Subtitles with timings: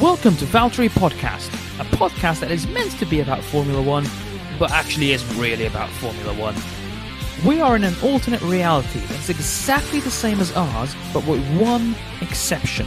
[0.00, 1.48] Welcome to Valtteri Podcast,
[1.78, 4.06] a podcast that is meant to be about Formula One,
[4.58, 6.54] but actually isn't really about Formula One.
[7.46, 11.94] We are in an alternate reality that's exactly the same as ours, but with one
[12.22, 12.86] exception.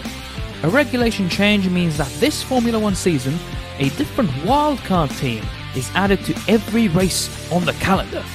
[0.63, 3.37] A regulation change means that this Formula One season,
[3.77, 8.25] a different wildcard team is added to every race on the calendar.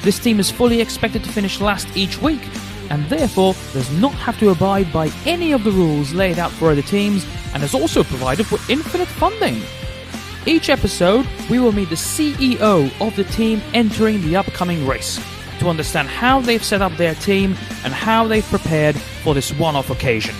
[0.00, 2.42] This team is fully expected to finish last each week,
[2.90, 6.70] and therefore does not have to abide by any of the rules laid out for
[6.70, 9.60] other teams, and is also provided with infinite funding.
[10.46, 15.20] Each episode, we will meet the CEO of the team entering the upcoming race
[15.58, 19.74] to understand how they've set up their team and how they've prepared for this one
[19.74, 20.34] off occasion.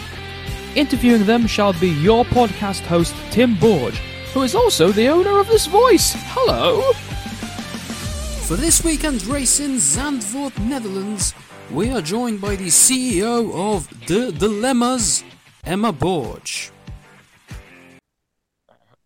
[0.75, 3.95] Interviewing them shall be your podcast host, Tim Borg,
[4.35, 6.13] who is also the owner of this voice.
[6.17, 6.93] Hello!
[8.47, 11.35] For this weekend's race in Zandvoort, Netherlands,
[11.71, 15.25] we are joined by the CEO of The Dilemmas,
[15.65, 16.49] Emma Borg.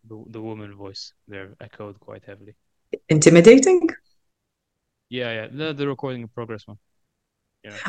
[0.04, 2.54] The, the woman voice there echoed quite heavily.
[3.08, 3.88] Intimidating?
[5.08, 6.78] Yeah, yeah, the, the recording in progress one.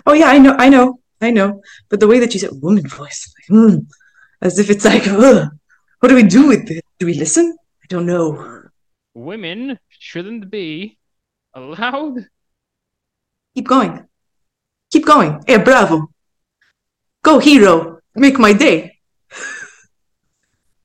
[0.06, 1.62] Oh yeah, I know, I know, I know.
[1.90, 3.86] But the way that you said woman voice, like, mm,
[4.42, 5.50] as if it's like, Ugh,
[6.00, 6.84] what do we do with it?
[7.00, 7.56] Do we listen?
[7.84, 8.64] I don't know.
[9.14, 10.98] Women shouldn't be
[11.54, 12.26] allowed.
[13.56, 14.08] Keep going.
[14.92, 15.42] Keep going.
[15.48, 16.10] Hey, bravo.
[17.24, 18.00] Go, hero.
[18.16, 18.98] Make my day.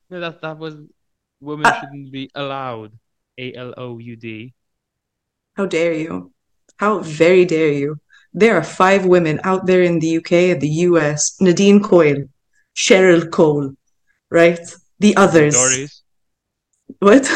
[0.08, 0.76] No, that that was
[1.40, 2.92] women Uh, shouldn't be allowed.
[3.38, 4.54] A L O U D.
[5.54, 6.32] How dare you?
[6.76, 7.96] How very dare you?
[8.32, 11.40] There are five women out there in the UK and the US.
[11.40, 12.22] Nadine Coyle,
[12.76, 13.72] Cheryl Cole,
[14.30, 14.60] right?
[15.00, 15.54] The others.
[15.54, 16.02] Doris,
[17.00, 17.26] What?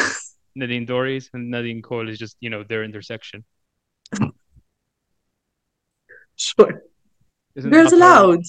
[0.55, 3.45] Nadine Dorries, and Nadine Cole is just you know their intersection.
[6.41, 6.83] sure.
[7.55, 8.41] Isn't Girls Aloud.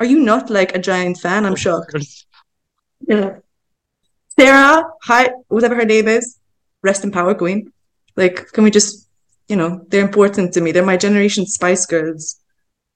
[0.00, 1.46] Are you not like a giant fan?
[1.46, 1.92] I'm shocked.
[1.92, 2.26] Girls-
[3.08, 3.38] Yeah.
[4.38, 6.38] Sarah, hi, whatever her name is,
[6.82, 7.72] rest in power, queen.
[8.16, 9.08] Like, can we just,
[9.48, 10.72] you know, they're important to me.
[10.72, 12.36] They're my generation Spice Girls,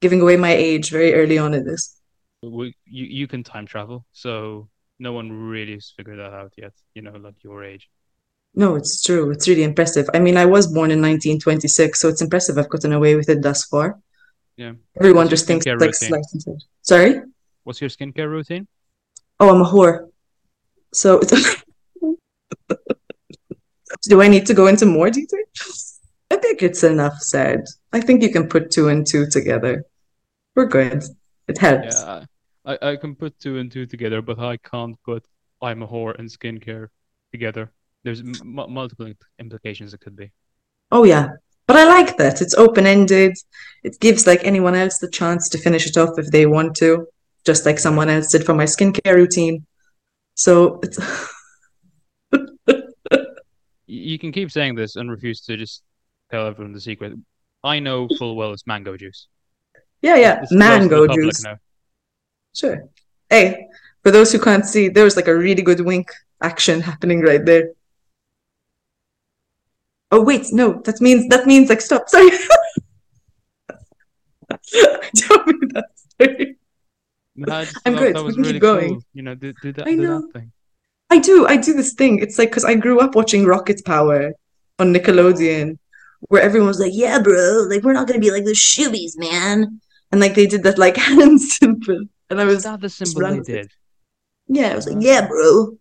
[0.01, 1.97] giving away my age very early on in this.
[2.43, 6.73] we, you you can time travel, so no one really has figured that out yet.
[6.95, 7.89] You know, like your age.
[8.55, 9.31] No, it's true.
[9.31, 10.07] It's really impressive.
[10.13, 13.43] I mean, I was born in 1926, so it's impressive I've gotten away with it
[13.43, 13.99] thus far.
[14.61, 14.73] Yeah.
[15.01, 15.93] Everyone just thinks like routine?
[16.11, 17.23] slight and Sorry?
[17.65, 18.69] What's your skincare routine?
[19.41, 20.11] Oh, I'm a whore.
[20.93, 21.19] So,
[24.03, 25.41] do I need to go into more detail?
[26.31, 27.65] I think it's enough said.
[27.95, 29.83] I think you can put two and two together.
[30.55, 31.05] We're good.
[31.49, 31.97] It helps.
[32.03, 32.25] Yeah,
[32.67, 35.25] I I can put two and two together, but I can't put
[35.63, 36.89] I'm a whore and skincare
[37.33, 37.73] together.
[38.05, 40.33] There's m- multiple implications it could be.
[40.91, 41.29] Oh, yeah.
[41.71, 42.43] But I like that.
[42.43, 43.37] It's open-ended.
[43.85, 47.07] It gives like anyone else the chance to finish it off if they want to,
[47.47, 49.65] just like someone else did for my skincare routine.
[50.35, 50.99] So it's
[53.87, 55.85] You can keep saying this and refuse to just
[56.33, 57.13] tell everyone the secret.
[57.63, 59.29] I know full well it's mango juice.
[60.03, 60.41] yeah, yeah.
[60.43, 61.45] It's close to the Mango juice.
[61.45, 61.57] now.
[62.53, 62.83] Sure.
[63.29, 63.69] Hey,
[64.03, 66.11] for those who can't see, there was like a really good wink
[66.43, 67.71] action happening right there.
[70.13, 72.09] Oh wait, no, that means that means like stop.
[72.09, 72.31] Sorry.
[75.15, 75.87] Don't mean that.
[76.21, 76.57] Sorry.
[77.37, 78.17] No, I'm good.
[78.17, 78.89] We was can keep really going.
[78.95, 79.05] cool.
[79.15, 80.21] You know, do, do that, I do know.
[80.23, 80.53] that thing.
[81.11, 82.19] I do, I do this thing.
[82.21, 84.33] It's like because I grew up watching Rocket Power
[84.79, 85.79] on Nickelodeon,
[86.29, 89.81] where everyone was like, "Yeah, bro, like we're not gonna be like the Shoobies, man,"
[90.13, 93.39] and like they did that like hand symbol, and I was that the symbol they
[93.39, 93.45] it.
[93.45, 93.71] did?
[94.49, 95.77] Yeah, I was like, yeah, bro,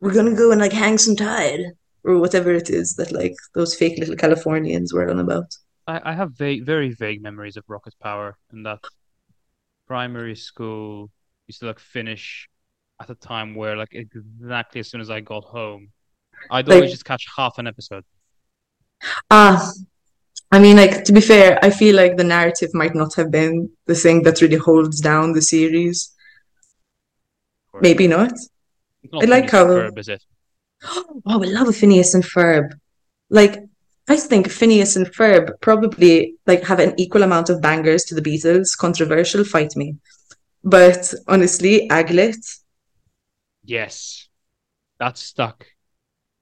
[0.00, 1.60] we're gonna go and like hang some tide
[2.04, 5.54] or whatever it is that like those fake little Californians were on about.
[5.86, 8.80] I, I have vague, very vague memories of Rocket Power and that
[9.86, 11.10] primary school
[11.48, 12.48] used to like finish
[13.00, 15.88] at a time where like exactly as soon as I got home,
[16.50, 18.04] I'd Like- always just catch half an episode.
[19.30, 19.70] Ah,
[20.52, 23.70] I mean, like to be fair, I feel like the narrative might not have been
[23.86, 26.14] the thing that really holds down the series.
[27.80, 28.32] Maybe not.
[29.12, 30.22] Not I like how- Ferb, is it?
[30.82, 32.72] Oh, I love a Phineas and Ferb.
[33.28, 33.58] Like,
[34.08, 38.22] I think Phineas and Ferb probably like have an equal amount of bangers to the
[38.22, 38.76] Beatles.
[38.76, 39.96] Controversial, fight me.
[40.64, 42.36] But honestly, Aglet,
[43.62, 44.28] Yes,
[44.98, 45.66] that's stuck.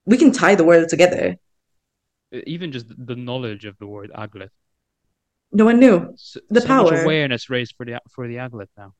[0.07, 1.37] we can tie the world together.
[2.33, 4.51] Even just the knowledge of the word aglet.
[5.51, 6.13] No one knew.
[6.17, 7.03] So, The so power.
[7.03, 8.95] awareness raised for the for the aglet now.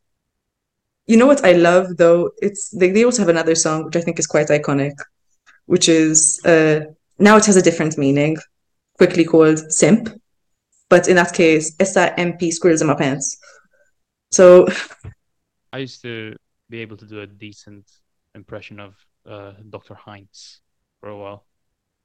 [1.07, 2.31] You know what I love though?
[2.39, 4.93] It's they, they also have another song which I think is quite iconic,
[5.69, 6.81] which is uh
[7.19, 8.37] now it has a different meaning,
[8.97, 10.09] quickly called simp.
[10.89, 13.37] But in that case, essa MP squirrels in my pants.
[14.31, 14.67] So
[15.73, 16.35] I used to
[16.71, 17.85] be able to do a decent
[18.35, 18.95] impression of
[19.29, 19.95] uh, Dr.
[19.95, 20.61] Heinz
[21.01, 21.45] for a while.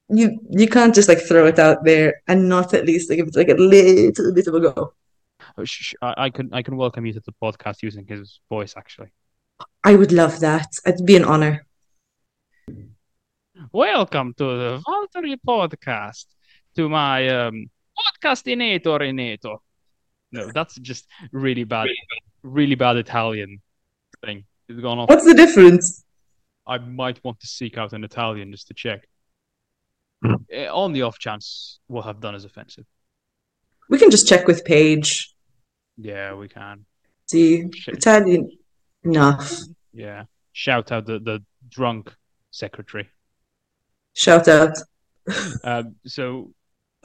[0.09, 3.27] You you can't just like throw it out there and not at least like give
[3.29, 4.93] it like a little bit of a go.
[5.57, 8.41] Oh, sh- sh- I, I can I can welcome you to the podcast using his
[8.49, 9.13] voice actually.
[9.83, 10.67] I would love that.
[10.85, 11.65] It'd be an honor.
[13.71, 16.25] Welcome to the Valtteri podcast.
[16.75, 17.67] To my um,
[17.97, 19.57] podcastinator inator.
[20.31, 21.87] No, that's just really bad,
[22.41, 23.61] really bad Italian
[24.25, 24.45] thing.
[24.67, 25.09] It's gone off.
[25.09, 26.03] What's the difference?
[26.65, 29.07] I might want to seek out an Italian just to check.
[30.51, 32.85] Eh, on the off chance what I've done is offensive.
[33.89, 35.33] We can just check with Paige.
[35.97, 36.85] Yeah, we can.
[37.29, 37.95] See, Shit.
[37.95, 38.49] Italian
[39.03, 39.51] enough.
[39.93, 40.23] Yeah.
[40.53, 42.13] Shout out the, the drunk
[42.51, 43.09] secretary.
[44.13, 44.77] Shout out.
[45.63, 46.51] Um, so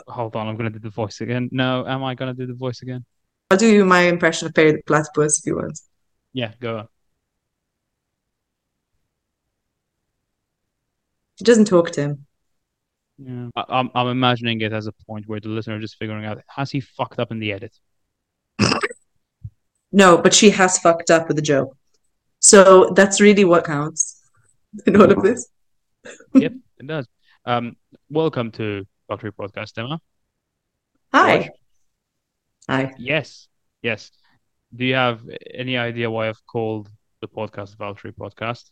[0.09, 1.49] hold on, I'm gonna do the voice again.
[1.53, 3.05] No, am I gonna do the voice again?
[3.49, 5.79] I'll do you my impression of Perry the Platypus if you want.
[6.33, 6.89] Yeah, go on.
[11.37, 12.27] He doesn't talk to him.
[13.19, 13.51] Yeah.
[13.55, 16.43] I, I'm I'm imagining it as a point where the listener is just figuring out
[16.49, 17.79] has he fucked up in the edit?
[19.91, 21.75] No, but she has fucked up with the joke.
[22.41, 24.23] So that's really what counts
[24.87, 25.49] in all of this.
[26.35, 27.07] Yep, it does.
[27.45, 27.77] Um,
[28.11, 30.01] welcome to Valtteri Podcast, Emma.
[31.13, 31.39] Hi.
[31.39, 31.51] George?
[32.69, 32.95] Hi.
[32.99, 33.49] Yes,
[33.83, 34.11] yes.
[34.75, 35.23] Do you have
[35.55, 36.89] any idea why I've called
[37.21, 38.71] the podcast Valtteri Podcast?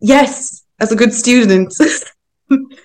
[0.00, 1.74] Yes, as a good student,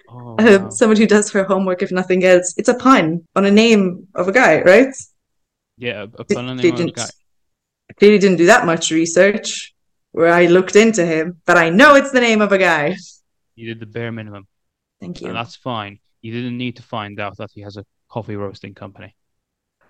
[0.10, 0.70] Oh, uh, wow.
[0.70, 2.54] someone who does her homework if nothing else.
[2.58, 4.94] It's a pun on a name of a guy, right?
[5.78, 7.08] yeah, a pun on they name of a guy.
[7.90, 9.74] I clearly didn't do that much research
[10.12, 12.98] where I looked into him, but I know it's the name of a guy.
[13.56, 14.48] You did the bare minimum,
[15.00, 15.34] Thank and you.
[15.34, 16.00] that's fine.
[16.22, 19.16] You didn't need to find out that he has a coffee roasting company.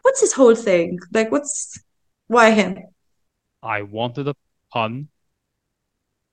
[0.01, 0.99] What's his whole thing?
[1.13, 1.79] Like, what's
[2.27, 2.77] why him?
[3.61, 4.35] I wanted a
[4.71, 5.07] pun,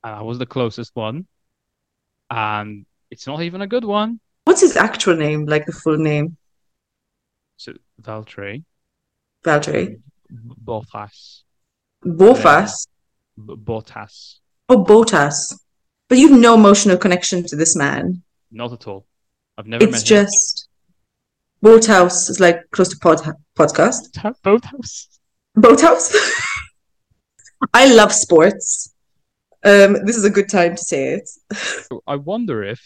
[0.03, 1.27] and I was the closest one,
[2.31, 4.21] and it's not even a good one.
[4.44, 5.47] What's his actual name?
[5.47, 6.37] Like the full name?
[7.56, 8.65] So Valtteri
[9.44, 10.00] Valtteri.
[10.65, 11.43] Bottas,
[12.05, 12.87] Bofas.
[13.37, 14.38] B- Bottas,
[14.69, 15.55] Oh, Botas.
[16.10, 18.22] But you've no emotional connection to this man.
[18.50, 19.06] not at all.
[19.56, 20.68] I've never It's just
[21.62, 23.20] Boathouse is like close to pod
[23.56, 24.10] podcast.
[24.44, 25.06] Bottas.
[25.54, 26.12] Boathouse.
[27.74, 28.92] I love sports.
[29.62, 31.30] Um, this is a good time to say it.
[32.08, 32.80] I wonder if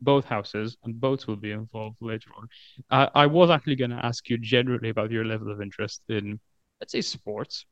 [0.00, 2.48] both houses and boats will be involved later on.
[2.90, 6.38] I I was actually going to ask you generally about your level of interest in,
[6.80, 7.66] let's say, sports.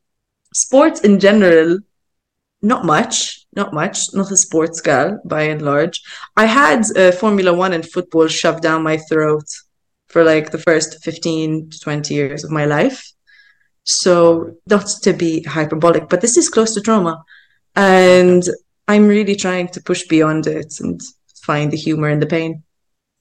[0.53, 1.79] Sports in general,
[2.63, 6.03] not much, not much, not a sports gal by and large.
[6.37, 9.45] I had uh, Formula One and football shoved down my throat
[10.09, 13.13] for like the first 15 to 20 years of my life.
[13.85, 17.23] So, not to be hyperbolic, but this is close to trauma.
[17.77, 18.43] And
[18.89, 21.01] I'm really trying to push beyond it and
[21.43, 22.65] find the humor in the pain.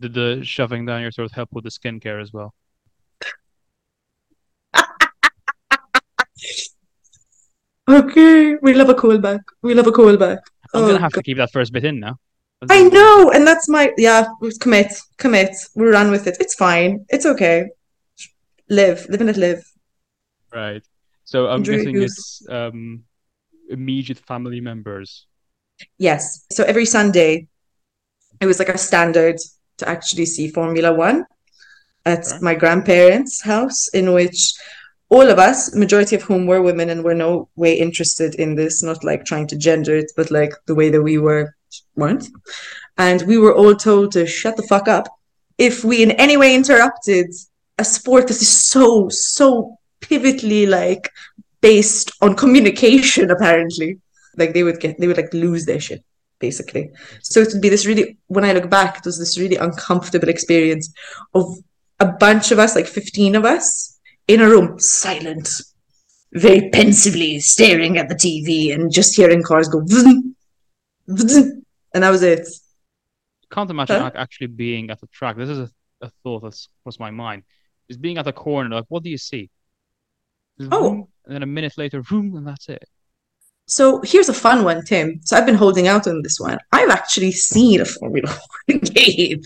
[0.02, 2.54] Did the shoving down your throat help with the skincare as well?
[7.88, 9.42] Okay, we love a callback.
[9.62, 10.40] We love a callback.
[10.74, 11.20] I'm Oh, gonna have God.
[11.20, 12.18] to keep that first bit in now.
[12.70, 14.26] I know, and that's my yeah.
[14.60, 15.52] Commit, commit.
[15.76, 16.38] We run with it.
[16.40, 17.06] It's fine.
[17.10, 17.68] It's okay.
[18.70, 19.64] Live, live and let live.
[20.54, 20.84] Right.
[21.26, 23.04] So I'm Enjoy guessing it's um
[23.70, 25.28] immediate family members.
[26.00, 26.46] Yes.
[26.52, 27.48] So every Sunday,
[28.42, 29.38] it was like a standard
[29.78, 31.26] to actually see Formula One
[32.06, 32.40] at Okay.
[32.42, 34.54] my grandparents' house, in which
[35.16, 38.84] all of us, majority of whom were women and were no way interested in this,
[38.84, 41.56] not like trying to gender it, but like the way that we were
[41.96, 42.28] weren't.
[42.98, 45.08] And we were all told to shut the fuck up
[45.58, 47.28] if we in any way interrupted
[47.78, 51.10] a sport that is so, so pivotally like
[51.62, 54.00] based on communication, apparently.
[54.36, 56.04] Like they would get, they would like lose their shit,
[56.40, 56.92] basically.
[57.22, 60.28] So it would be this really, when I look back, it was this really uncomfortable
[60.28, 60.94] experience
[61.34, 61.46] of
[62.02, 63.95] a bunch of us, like 15 of us,
[64.28, 65.48] in a room, silent,
[66.34, 70.36] very pensively staring at the TV and just hearing cars go, vroom,
[71.08, 71.64] vroom,
[71.94, 72.48] and that was it.
[73.52, 74.12] Can't imagine Huh?
[74.16, 75.38] actually being at the track.
[75.38, 75.70] This is a,
[76.02, 77.44] a thought that's crossed my mind.
[77.88, 79.50] Is being at the corner, like what do you see?
[80.60, 81.08] Just Oh.
[81.26, 82.84] and then a minute later, vroom, and that's it.
[83.68, 85.20] So here's a fun one, Tim.
[85.24, 86.58] So I've been holding out on this one.
[86.72, 88.28] I've actually seen a Formula
[88.68, 89.42] One game.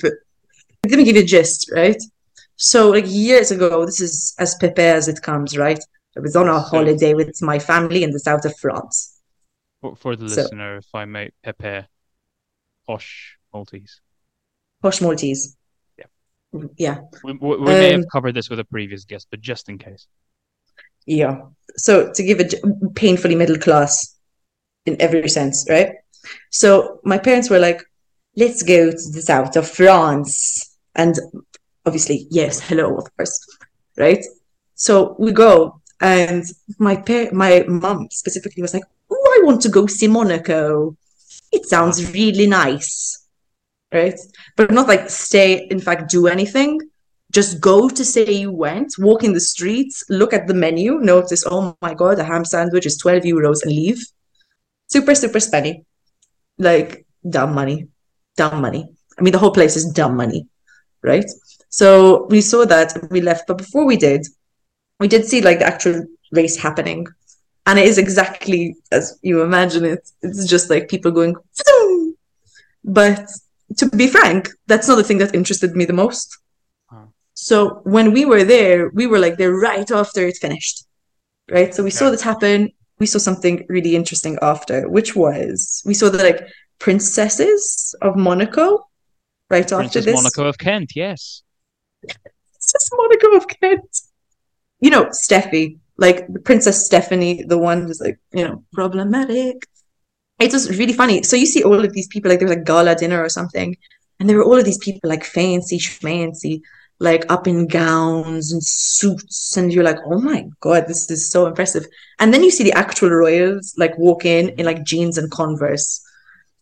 [0.86, 2.02] Let me give you a gist, right?
[2.62, 5.80] So like years ago, this is as Pepe as it comes, right?
[6.18, 9.18] I was on a holiday with my family in the south of France.
[9.82, 11.88] For, for the So- listener, if I may, Pepe,
[12.86, 14.02] posh Maltese.
[14.84, 15.56] Posh Maltese.
[15.98, 16.06] Yeah.
[16.78, 16.98] Yeah.
[17.24, 19.78] We, we, we may have Um, covered this with a previous guest, but just in
[19.78, 20.08] case.
[21.06, 21.44] Yeah.
[21.78, 22.56] So to give it
[22.96, 24.18] painfully middle class
[24.86, 25.94] in every sense, right?
[26.50, 27.82] So my parents were like,
[28.36, 30.76] let's go to the south of France.
[30.96, 31.16] And
[31.90, 33.36] obviously, yes, hello, of course.
[33.98, 34.24] Right.
[34.76, 35.82] So we go.
[36.00, 36.44] And
[36.78, 40.96] my pa- my mom specifically was like, Oh, I want to go see Monaco.
[41.52, 42.92] It sounds really nice.
[43.92, 44.20] Right.
[44.56, 46.80] But not like stay, in fact, do anything.
[47.32, 51.44] Just go to say you went, walk in the streets, look at the menu, notice,
[51.46, 54.00] oh my God, a ham sandwich is 12 euros and leave.
[54.88, 55.86] Super, super spenny.
[56.58, 57.06] Like
[57.36, 57.88] dumb money.
[58.38, 58.84] Dumb money.
[59.18, 60.48] I mean, the whole place is dumb money.
[61.04, 61.30] Right.
[61.70, 63.48] So we saw that we left.
[63.48, 64.28] But before we did,
[65.00, 67.08] we did see like the actual race happening.
[67.66, 70.10] And it is exactly as you imagine it.
[70.22, 71.36] It's just like people going,
[72.84, 73.30] but
[73.78, 76.38] to be frank, that's not the thing that interested me the most.
[77.42, 80.84] So when we were there, we were like there right after it finished.
[81.50, 81.74] Right.
[81.74, 82.70] So we saw this happen.
[83.00, 86.48] We saw something really interesting after, which was we saw the like
[86.80, 88.86] princesses of Monaco
[89.50, 90.16] right after Princess this.
[90.16, 91.44] Monaco of Kent, yes.
[92.02, 94.02] Princess Monaco of Kent.
[94.80, 99.68] You know, Steffi, like the Princess Stephanie, the one who's like, you know, problematic.
[100.40, 101.24] It was really funny.
[101.24, 103.76] So you see all of these people, like there was a gala dinner or something,
[104.20, 106.62] and there were all of these people like fancy schmancy,
[107.00, 111.46] like up in gowns and suits, and you're like, oh my god, this is so
[111.46, 111.86] impressive.
[112.20, 116.02] And then you see the actual royals like walk in in like jeans and Converse.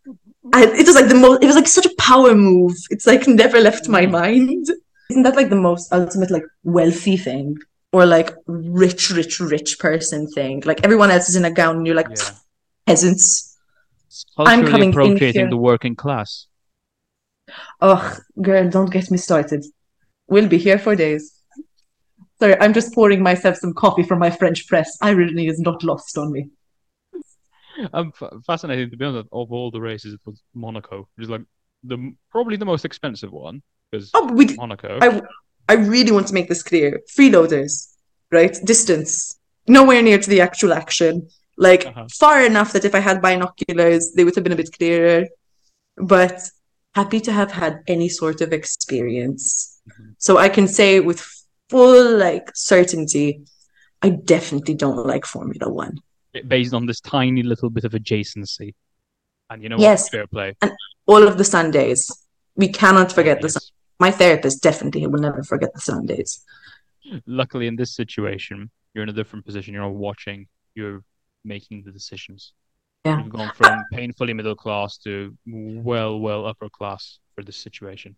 [0.07, 0.49] Mm-hmm.
[0.53, 1.43] And it was like the most.
[1.43, 2.75] It was like such a power move.
[2.89, 4.11] It's like never left my mm-hmm.
[4.11, 4.67] mind.
[5.09, 7.57] Isn't that like the most ultimate like wealthy thing?
[7.93, 10.61] Or like rich, rich, rich person thing?
[10.65, 12.31] Like everyone else is in a gown and you're like Yeah.
[12.85, 13.57] peasants.
[14.35, 15.49] Culturally I'm coming in appropriating here.
[15.49, 16.47] the working class.
[17.81, 19.65] Oh, girl, don't get me started.
[20.27, 21.33] We'll be here for days.
[22.39, 24.97] Sorry, I'm just pouring myself some coffee from my French press.
[25.01, 26.49] Irony is not lost on me.
[27.93, 29.29] I'm f- fascinated to be honest.
[29.31, 31.41] Of all the races, it was Monaco, which is like
[31.83, 34.99] the probably the most expensive one because Oh, we, Monaco.
[35.01, 35.21] I,
[35.69, 37.01] I really want to make this clear.
[37.17, 37.93] Freeloaders,
[38.31, 38.57] right?
[38.65, 41.27] Distance, nowhere near to the actual action.
[41.57, 42.07] Like Uh-huh.
[42.19, 45.27] far enough that if I had binoculars, they would have been a bit clearer.
[45.97, 46.41] But
[46.93, 49.79] happy to have had any sort of experience.
[49.89, 50.15] Mhm.
[50.19, 51.19] So I can say with
[51.69, 53.41] full like certainty,
[54.01, 55.99] I definitely don't like Formula One.
[56.47, 58.75] based on this tiny little bit of adjacency.
[59.49, 60.03] And you know Yes.
[60.03, 60.11] what?
[60.11, 60.53] Fair play.
[60.61, 60.71] And
[61.07, 62.11] all of the Sundays.
[62.55, 63.53] We cannot forget the Yes.
[63.53, 66.43] Sun- my therapist definitely will never forget the Sundays.
[67.25, 69.73] Luckily, in this situation, you're in a different position.
[69.73, 70.47] You're not watching.
[70.75, 71.03] You're
[71.43, 72.53] making the decisions.
[73.05, 73.19] Yeah.
[73.19, 78.15] You've gone from painfully middle class to well, well upper class for this situation.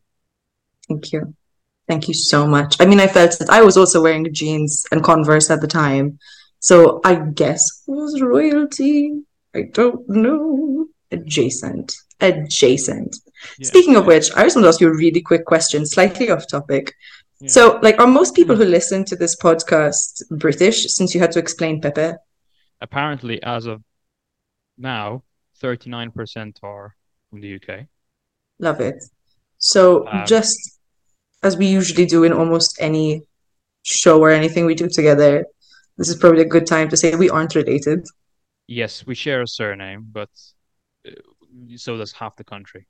[0.88, 1.36] Thank you.
[1.88, 2.78] Thank you so much.
[2.80, 6.20] I mean, I felt that I was also wearing jeans and Converse at the time.
[6.60, 9.22] So I guess it was royalty.
[9.56, 10.88] I don't know.
[11.12, 11.96] Adjacent.
[12.20, 13.18] Adjacent.
[13.58, 13.68] Yeah.
[13.68, 16.48] Speaking of which, I just want to ask you a really quick question, slightly off
[16.48, 16.94] topic.
[17.40, 17.50] Yeah.
[17.50, 21.40] So, like, are most people who listen to this podcast British since you had to
[21.40, 22.14] explain Pepe?
[22.82, 23.82] apparently, as of
[24.78, 25.22] now,
[25.62, 26.96] 39% are
[27.30, 27.88] from the UK.
[28.60, 29.04] Love it.
[29.58, 30.80] So, Um, just
[31.44, 33.24] as we usually do in almost any
[33.84, 35.46] show or anything we do together,
[35.98, 38.06] this is probably a good time to say we aren't related.
[38.68, 40.30] Yes, we share a surname, but
[41.06, 41.12] uh,
[41.76, 42.88] so does half the country.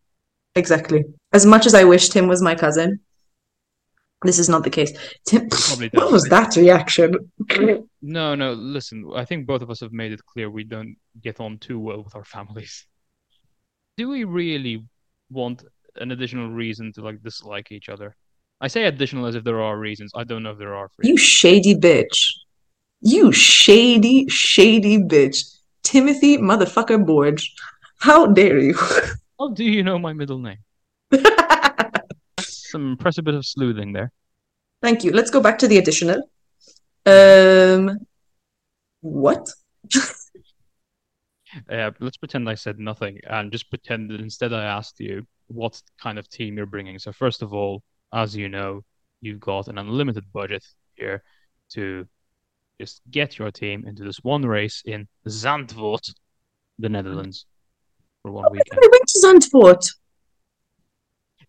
[0.59, 1.05] Exactly.
[1.31, 2.99] As much as I wish Tim was my cousin,
[4.23, 4.91] this is not the case.
[5.25, 5.47] Tim,
[5.93, 7.31] what was that reaction?
[8.01, 11.41] No, no, listen, I think both of us have made it clear we don't get
[11.41, 12.87] on too well with our families.
[13.97, 14.85] Do we really
[15.29, 15.65] want
[15.97, 18.15] an additional reason to like dislike each other?
[18.61, 20.11] I say additional as if there are reasons.
[20.15, 22.17] I don't know if there are for You shady bitch.
[23.01, 25.37] You shady, shady bitch.
[25.83, 27.41] Timothy motherfucker Borg.
[27.99, 28.75] How dare you?
[29.39, 30.57] How do you know my middle name?
[32.41, 34.11] Some impressive bit of sleuthing there.
[34.81, 35.11] Thank you.
[35.11, 36.29] Let's go back to the additional.
[37.05, 37.99] Um,
[39.01, 39.49] what?
[41.67, 45.81] Uh, let's pretend I said nothing and just pretend that instead I asked you what
[45.99, 46.99] kind of team you're bringing.
[46.99, 47.81] So first of all,
[48.13, 48.83] as you know,
[49.19, 51.23] you've got an unlimited budget here
[51.69, 52.07] to
[52.79, 56.13] just get your team into this one race in Zandvoort,
[56.77, 57.47] the Netherlands,
[58.21, 58.79] for one weekend.
[58.81, 59.85] I went to Zandvoort.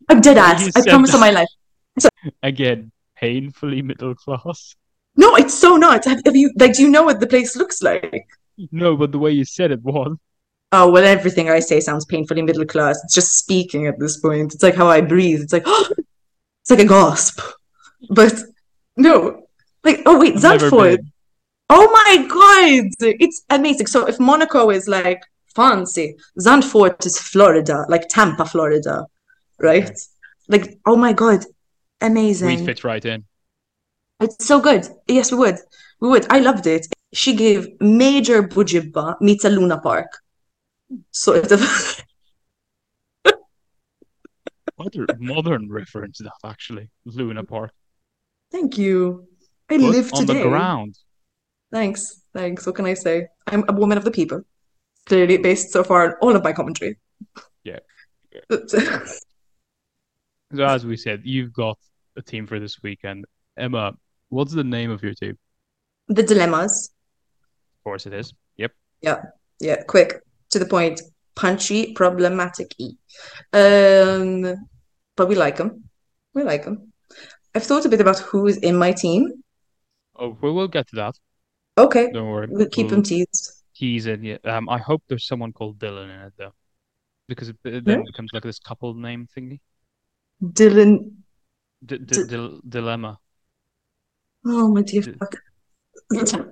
[0.09, 0.71] I'm dead ass.
[0.77, 1.49] I promise on my life.
[2.43, 4.75] Again, painfully middle class.
[5.17, 6.05] No, it's so not.
[6.05, 6.75] Have, have you like?
[6.75, 8.27] Do you know what the place looks like?
[8.73, 10.17] No, but the way you said it was.
[10.73, 13.01] Oh well, everything I say sounds painfully middle class.
[13.05, 14.55] It's just speaking at this point.
[14.55, 15.43] It's like how I breathe.
[15.43, 17.41] It's like it's like a gasp.
[18.09, 18.35] But
[18.97, 19.47] no,
[19.85, 20.99] like oh wait, I've Zandvoort.
[21.69, 23.87] Oh my god, it's amazing.
[23.87, 25.23] So if Monaco is like
[25.55, 26.17] fancy.
[26.39, 29.07] Zandvoort is Florida, like Tampa, Florida,
[29.59, 29.91] right?
[30.49, 31.45] Like, oh my God,
[32.01, 32.49] amazing.
[32.49, 33.25] We'd fit right in.
[34.21, 34.87] It's so good.
[35.09, 35.59] Yes, we would.
[36.01, 36.27] We would.
[36.31, 36.87] I loved it.
[37.13, 40.19] She gave major Bugibba meets a Luna Park.
[41.11, 41.61] Sort of.
[44.79, 46.89] Modern, modern reference that actually.
[47.05, 47.73] Luna Park.
[48.51, 49.29] Thank you.
[49.71, 50.43] I live on today.
[50.43, 50.97] the ground.
[51.71, 52.23] Thanks.
[52.33, 52.67] Thanks.
[52.67, 53.29] What can I say?
[53.47, 54.43] I'm a woman of the people.
[55.11, 56.97] Clearly based so far on all of my commentary.
[57.65, 57.81] Yeah.
[60.53, 61.79] So as we said, you've got
[62.17, 63.25] a team for this weekend.
[63.57, 63.93] Emma,
[64.31, 65.37] what's the name of your team?
[66.09, 66.91] The Dilemmas.
[67.79, 68.33] Of course it is.
[68.57, 68.73] Yep.
[69.01, 69.23] Yeah,
[69.61, 69.83] Yeah.
[69.85, 71.01] quick, to the point,
[71.37, 72.95] punchy, problematic E.
[73.53, 74.57] Um,
[75.17, 75.85] but we like them.
[76.35, 76.93] We like them.
[77.55, 79.43] I've thought a bit about who is in my team.
[80.17, 81.15] Oh, we will get to that.
[81.79, 82.47] Okay, Don't worry.
[82.51, 83.60] we'll keep them teased.
[83.81, 84.23] He's in.
[84.23, 84.37] Yeah.
[84.45, 86.53] Um, I hope there's someone called Dylan in it though,
[87.29, 87.81] because it, it Yeah.
[87.87, 89.61] then becomes like this couple name thingy.
[90.43, 90.93] Dylan.
[91.85, 93.19] D- d- D- dilemma.
[94.45, 95.35] Oh my dear D- fuck.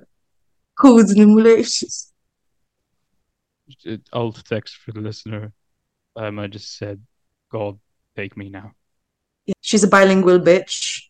[0.78, 2.12] Who's in relations?
[3.86, 5.52] Uh, Alt text for the listener.
[6.16, 6.98] Um, I just said,
[7.52, 7.78] "God,
[8.16, 8.72] take me now."
[9.44, 11.02] Yeah, she's a bilingual bitch.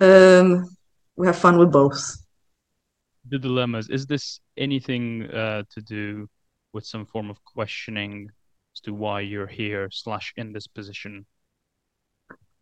[0.00, 0.48] Um,
[1.16, 1.98] we have fun with both.
[3.28, 3.88] The dilemmas.
[3.88, 6.28] Is this anything uh, to do
[6.72, 8.30] with some form of questioning
[8.74, 11.26] as to why you're here slash in this position?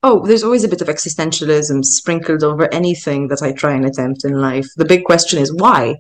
[0.02, 4.24] Oh, there's always a bit of existentialism sprinkled over anything that I try and attempt
[4.24, 4.68] in life.
[4.76, 5.96] The big question is why?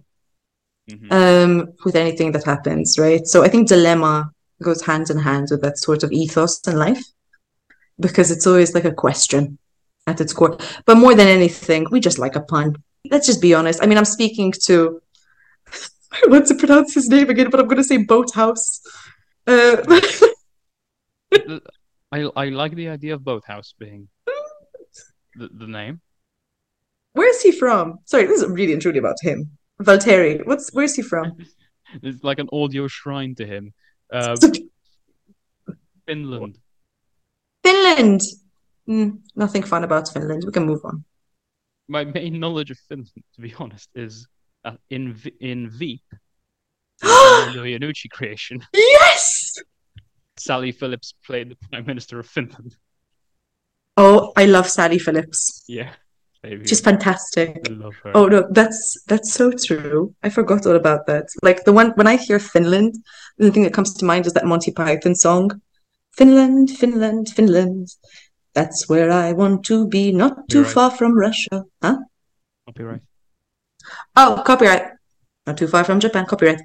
[0.90, 1.10] Mhm.
[1.10, 3.26] um, with anything that happens, right?
[3.26, 4.30] So I think dilemma
[4.62, 7.02] goes hand in hand with that sort of ethos in life
[7.98, 9.58] because it's always like a question
[10.06, 10.58] at its core.
[10.84, 12.76] But more than anything, we just like a pun.
[13.10, 13.82] Let's just be honest.
[13.82, 15.00] I mean, I'm speaking to,
[16.12, 18.80] I want to pronounce his name again, but I'm going to say Boathouse.
[19.46, 20.00] Uh,
[22.12, 24.08] I I like the idea of Boathouse being
[25.34, 26.00] the, the name.
[27.12, 27.98] where's he from?
[28.04, 29.50] Sorry, this is really and truly about him.
[29.82, 31.36] Valtteri, what's where's he from?
[32.02, 33.72] It's like an audio shrine to him.
[34.12, 34.36] Uh,
[36.06, 36.58] Finland.
[37.62, 38.20] Finland.
[38.86, 40.44] Hmm, nothing fun about Finland.
[40.46, 41.04] We can move on.
[41.88, 44.26] My main knowledge of Finland, to be honest, is
[44.64, 46.02] that in V- in Veep,
[47.02, 49.58] the Iannucci creation, Yes!
[50.36, 52.76] Sally Phillips played the Prime Minister of Finland.
[53.96, 55.64] Oh, I love Sally Phillips.
[55.68, 55.92] Yeah,
[56.42, 56.66] baby.
[56.66, 57.60] She's fantastic.
[57.68, 58.12] I love her.
[58.14, 60.14] Oh no, that's that's so true.
[60.22, 61.26] I forgot all about that.
[61.42, 62.94] Like the one when I hear Finland,
[63.38, 65.60] the thing that comes to mind is that Monty Python song.
[66.16, 67.88] Finland, Finland, Finland.
[68.54, 71.64] That's where I want to be, not too far from Russia.
[71.82, 71.98] Huh?
[72.66, 73.02] Copyright.
[74.16, 74.92] Oh, copyright.
[75.46, 76.60] Not too far from Japan, copyright.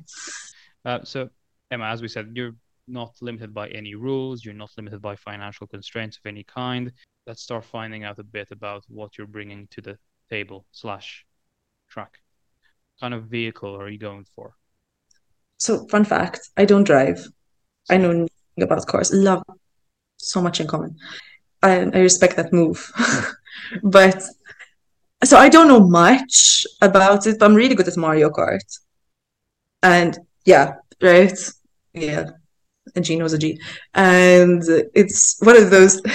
[0.86, 1.30] Uh, so,
[1.72, 2.56] Emma, as we said, you're
[2.88, 4.46] not limited by any rules.
[4.46, 6.92] You're not limited by financial constraints of any kind.
[7.28, 9.98] Let's start finding out a bit about what you're bringing to the
[10.30, 11.26] table slash
[11.90, 12.20] track.
[13.00, 14.54] What kind of vehicle are you going for?
[15.58, 17.28] So, fun fact, I don't drive.
[17.90, 18.30] I know nothing
[18.64, 19.12] about cars.
[19.12, 19.44] Love
[20.18, 20.96] so much in common.
[21.62, 22.92] I, I respect that move.
[23.84, 24.24] But
[25.24, 28.80] so I don't know much about it, but I'm really good at Mario Kart.
[29.84, 31.38] And yeah, right?
[31.94, 32.30] Yeah.
[32.96, 33.60] A G knows a G.
[33.94, 34.64] And
[34.96, 36.02] it's one of those.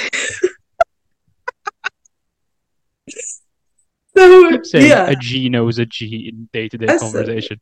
[4.17, 7.61] So Saying yeah, a G knows a G in day to day conversation.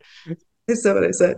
[0.68, 1.37] I said what I said.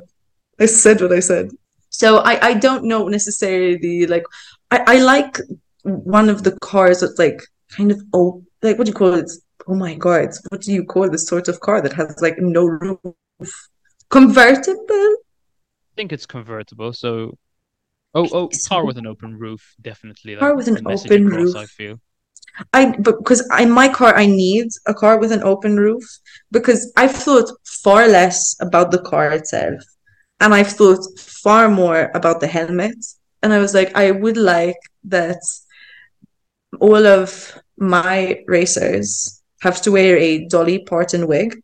[0.58, 1.50] I said what I said.
[1.90, 4.24] So I, I don't know necessarily like
[4.72, 5.38] I, I like
[5.84, 9.30] one of the cars that's like kind of oh like what do you call it?
[9.66, 12.66] Oh my God, what do you call this sort of car that has like no
[12.66, 12.98] roof?
[14.10, 14.84] Convertible?
[14.90, 16.92] I think it's convertible.
[16.92, 17.38] So,
[18.14, 20.36] oh, oh, car with an open roof, definitely.
[20.36, 21.56] Car with an open across, roof.
[21.56, 22.00] I feel.
[22.72, 26.04] I but because in my car I need a car with an open roof
[26.52, 29.82] because I've thought far less about the car itself
[30.40, 32.96] and I've thought far more about the helmet
[33.42, 35.42] and I was like I would like that
[36.80, 41.62] all of my racers have to wear a Dolly Parton wig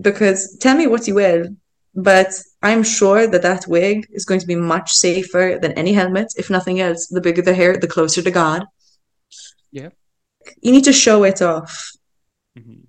[0.00, 1.46] because tell me what you will
[1.94, 2.28] but
[2.62, 6.48] I'm sure that that wig is going to be much safer than any helmet if
[6.48, 8.64] nothing else the bigger the hair the closer to God
[9.72, 9.90] Yeah.
[10.62, 11.72] you need to show it off.
[12.58, 12.86] Mhm.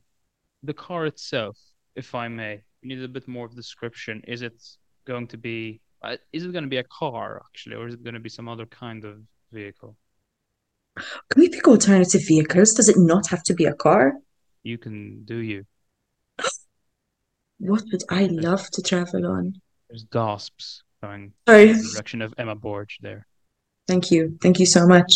[0.64, 1.58] The car itself,
[1.96, 4.22] if I may, we need a bit more of description.
[4.28, 4.58] Is it
[5.06, 8.04] going to be, uh, is it going to be a car actually, or is it
[8.04, 9.14] going to be some other kind of
[9.52, 9.98] vehicle?
[10.96, 12.74] Can we pick alternative vehicles?
[12.74, 14.14] Does it not have to be a car?
[14.64, 15.66] You can do you.
[17.60, 19.62] What would I love to travel on?
[19.88, 21.70] There's gasps going Sorry.
[21.70, 23.28] in the direction of Emma Borg there.
[23.88, 24.38] Thank you.
[24.42, 25.14] Thank you so much.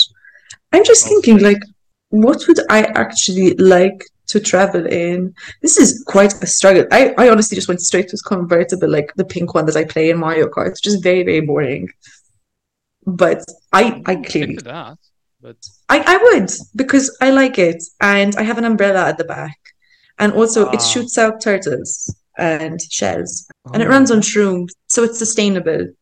[0.72, 1.62] I'm just Oh, thinking, like,
[2.10, 5.34] what would I actually like to travel in?
[5.64, 6.86] This is quite a struggle.
[6.92, 10.12] I, I honestly just went straight to convertible, like the pink one that I play
[10.12, 10.68] in Mario Kart.
[10.68, 11.90] It's just very, very boring.
[13.08, 14.98] But I, I clearly, that.
[15.46, 15.58] But
[15.90, 19.60] I, I would because I like it, and I have an umbrella at the back,
[20.18, 20.90] and also it Ah.
[20.92, 21.92] shoots out turtles
[22.36, 25.94] and shells, and it Oh, runs on shrooms, so it's sustainable.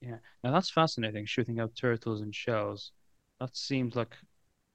[0.00, 1.24] Yeah, now that's fascinating.
[1.24, 2.90] Shooting out turtles and shells.
[3.38, 4.12] That seems like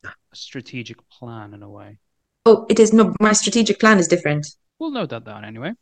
[0.05, 1.99] a strategic plan in a way.
[2.45, 4.47] Oh, it is no, my strategic plan is different.
[4.79, 5.73] We'll note that down anyway.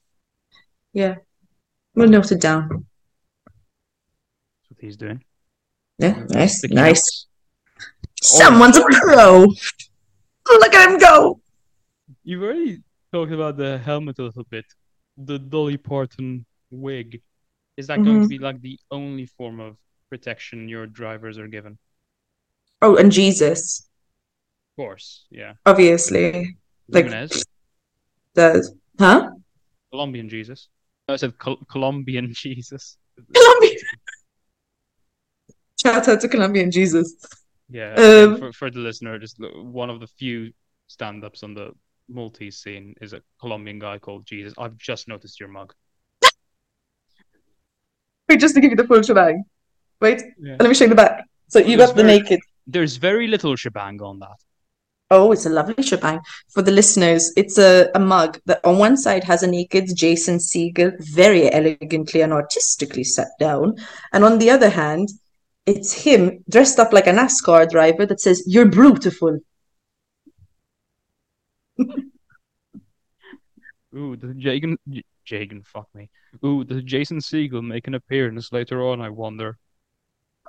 [0.91, 1.17] Yeah,
[1.93, 2.87] we'll note it down.
[3.45, 5.23] That's what he's doing.
[5.99, 7.27] Yeah, nice, nice.
[8.33, 8.37] Notes.
[8.37, 9.45] Someone's a pro.
[10.47, 11.41] Look at him go.
[12.23, 12.81] You've already
[13.13, 14.65] talked about the helmet a little bit.
[15.17, 17.21] The Dolly Parton wig.
[17.77, 18.29] Is that going to Mhm.
[18.29, 19.77] be like the only form of
[20.09, 21.77] protection your drivers are given?
[22.81, 23.87] Oh, and Jesus,
[24.71, 25.53] Of course, yeah.
[25.65, 26.57] obviously.
[26.89, 27.43] Like- Jimenez,
[28.33, 29.31] The huh?
[29.91, 30.67] Colombian Jesus.
[31.07, 32.97] No, I said Col- Colombian Jesus.
[33.33, 33.77] Colombian.
[35.81, 37.15] Shout out to Colombian Jesus.
[37.69, 40.51] Yeah, Um, for, for the listener, just one of the few
[40.87, 41.71] stand-ups on the
[42.07, 44.53] Maltese scene is a Colombian guy called Jesus.
[44.57, 45.73] I've just noticed your mug.
[48.29, 49.43] Wait, just to give you the full shebang.
[50.01, 50.57] Wait, Yeah.
[50.59, 51.25] let me show you the back.
[51.47, 52.39] So you It was got the very- naked.
[52.67, 54.37] There's very little shebang on that.
[55.11, 56.19] Oh, it's a lovely shebang.
[56.51, 60.37] For the listeners, it's a, a mug that on one side has a naked Jason
[60.39, 63.75] Segel, very elegantly and artistically set down.
[64.13, 65.09] And on the other hand,
[65.65, 69.39] it's him dressed up like a NASCAR driver that says, You're beautiful.
[73.95, 74.75] Ooh, does Jagan,
[75.25, 76.09] Jagan, fuck me.
[76.43, 79.01] Ooh, does Jason Segel make an appearance later on?
[79.01, 79.57] I wonder.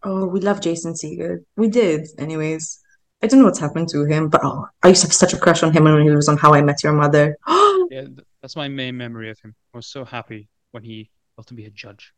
[0.02, 1.38] Oh, we love Jason Segel.
[1.56, 2.80] We did, anyways.
[3.22, 5.38] I don't know what's happened to him, but oh, I used to have such a
[5.38, 7.36] crush on him when he was on How I Met Your Mother.
[7.88, 8.06] Yeah,
[8.42, 9.54] that's my main memory of him.
[9.72, 12.12] I was so happy when he got to be a judge.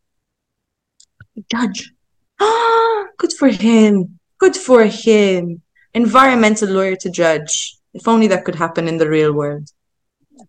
[1.51, 1.93] Judge.
[2.41, 4.19] Ah, good for him.
[4.39, 5.63] Good for him.
[5.95, 7.77] Environmental lawyer to judge.
[7.95, 9.69] If only that could happen in the real world.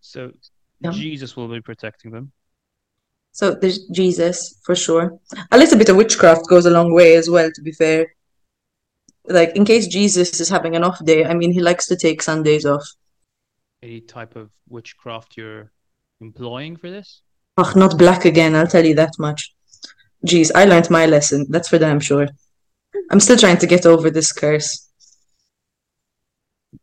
[0.01, 0.31] So
[0.81, 0.91] Yeah.
[0.91, 2.31] Jesus will be protecting them.
[3.31, 5.19] So there's Jesus for sure.
[5.51, 8.07] A little bit of witchcraft goes a long way as well, to be fair.
[9.25, 12.21] Like in case Jesus is having an off day, I mean he likes to take
[12.21, 12.85] Sundays off.
[13.81, 15.71] Any type of witchcraft you're
[16.19, 17.21] employing for this?
[17.57, 19.53] Oh, not black again, I'll tell you that much.
[20.25, 21.45] Jeez, I learned my lesson.
[21.49, 22.27] That's for damn sure.
[23.11, 24.87] I'm still trying to get over this curse.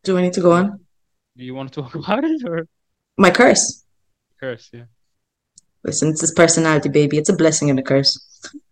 [0.05, 0.81] Do I need to go on?
[1.37, 2.67] Do you want to talk about it or
[3.19, 3.85] My curse.
[4.41, 4.71] curse?
[4.73, 4.85] Yeah.
[5.85, 7.19] Listen, it's his personality, baby.
[7.19, 8.19] It's a blessing and a curse.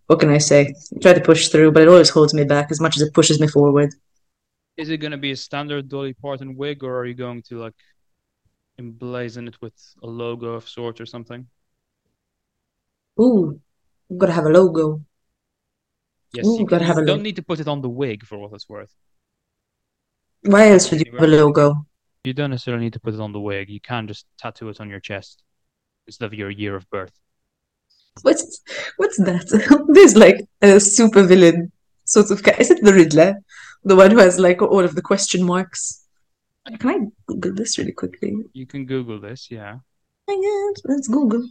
[0.07, 0.75] What can I say?
[0.97, 3.15] I try to push through, but it always holds me back as much as it
[3.15, 3.91] pushes me forward.
[4.77, 7.59] Is it going to be a standard Dolly Parton wig, or are you going to
[7.59, 7.75] like
[8.81, 9.73] emblazon it with
[10.03, 11.47] a logo of sorts or something?
[13.21, 13.61] Ooh,
[14.11, 15.03] I've got to have a logo.
[16.33, 17.15] Yes, Ooh, you, can- have a you logo.
[17.15, 18.95] don't need to put it on the wig for what it's worth.
[20.43, 21.87] Why else would you have a logo?
[22.25, 23.69] You don't necessarily need to put it on the wig.
[23.71, 25.43] You can just tattoo it on your chest
[26.07, 27.13] instead of your year of birth.
[28.23, 28.61] What's
[28.97, 29.47] what's that?
[29.89, 31.73] There's like a super villain
[32.05, 32.57] sort of guy.
[32.59, 33.37] Is it the Riddler?
[33.85, 36.05] The one who has like all of the question marks.
[36.79, 38.35] Can I Google this really quickly?
[38.53, 39.79] You can Google this, yeah.
[40.29, 41.47] let's Google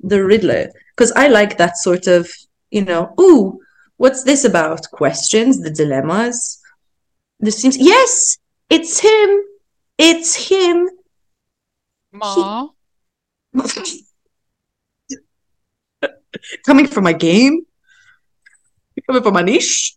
[0.00, 2.28] the Riddler because I like that sort of,
[2.70, 3.60] you know, ooh,
[3.96, 4.90] what's this about?
[4.92, 6.60] Questions, the dilemmas.
[7.40, 8.38] This seems yes,
[8.70, 9.42] it's him.
[9.98, 10.88] It's him.
[12.12, 12.68] Ma.
[16.66, 17.66] Coming from my game.
[19.06, 19.96] Coming from my niche.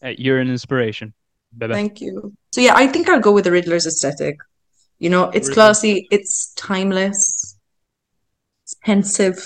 [0.00, 1.14] Hey, you're an inspiration.
[1.56, 1.72] Bebe.
[1.72, 2.34] Thank you.
[2.52, 4.38] So yeah, I think I'll go with the Riddler's aesthetic.
[4.98, 5.54] You know, it's Riddler.
[5.54, 7.33] classy, it's timeless, it's
[8.84, 9.44] pensive.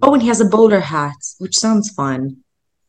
[0.00, 2.36] Oh, and he has a bowler hat, which sounds fun.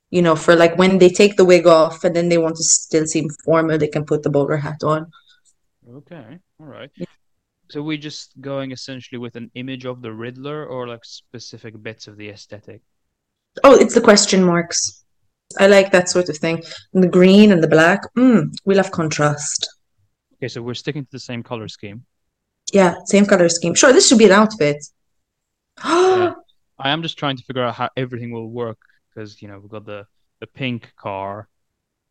[0.09, 2.63] You know, for like when they take the wig off and then they want to
[2.63, 5.11] still seem formal, they can put the bowler hat on.
[5.89, 6.91] Okay, all right.
[6.95, 7.07] Yeah.
[7.69, 12.07] So we're just going essentially with an image of the Riddler or like specific bits
[12.07, 12.81] of the aesthetic?
[13.63, 15.03] Oh, it's the question marks.
[15.59, 16.63] I like that sort of thing.
[16.93, 18.01] And the green and the black.
[18.15, 19.67] Mm, we love contrast.
[20.35, 22.05] Okay, so we're sticking to the same color scheme.
[22.71, 23.73] Yeah, same color scheme.
[23.73, 24.77] Sure, this should be an outfit.
[25.83, 26.33] I
[26.79, 29.85] am just trying to figure out how everything will work because you know we've got
[29.85, 30.05] the
[30.39, 31.47] the pink car,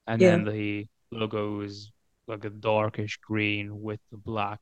[0.07, 0.31] and Yeah.
[0.31, 1.91] then the logo is
[2.27, 4.61] like a darkish green with the black.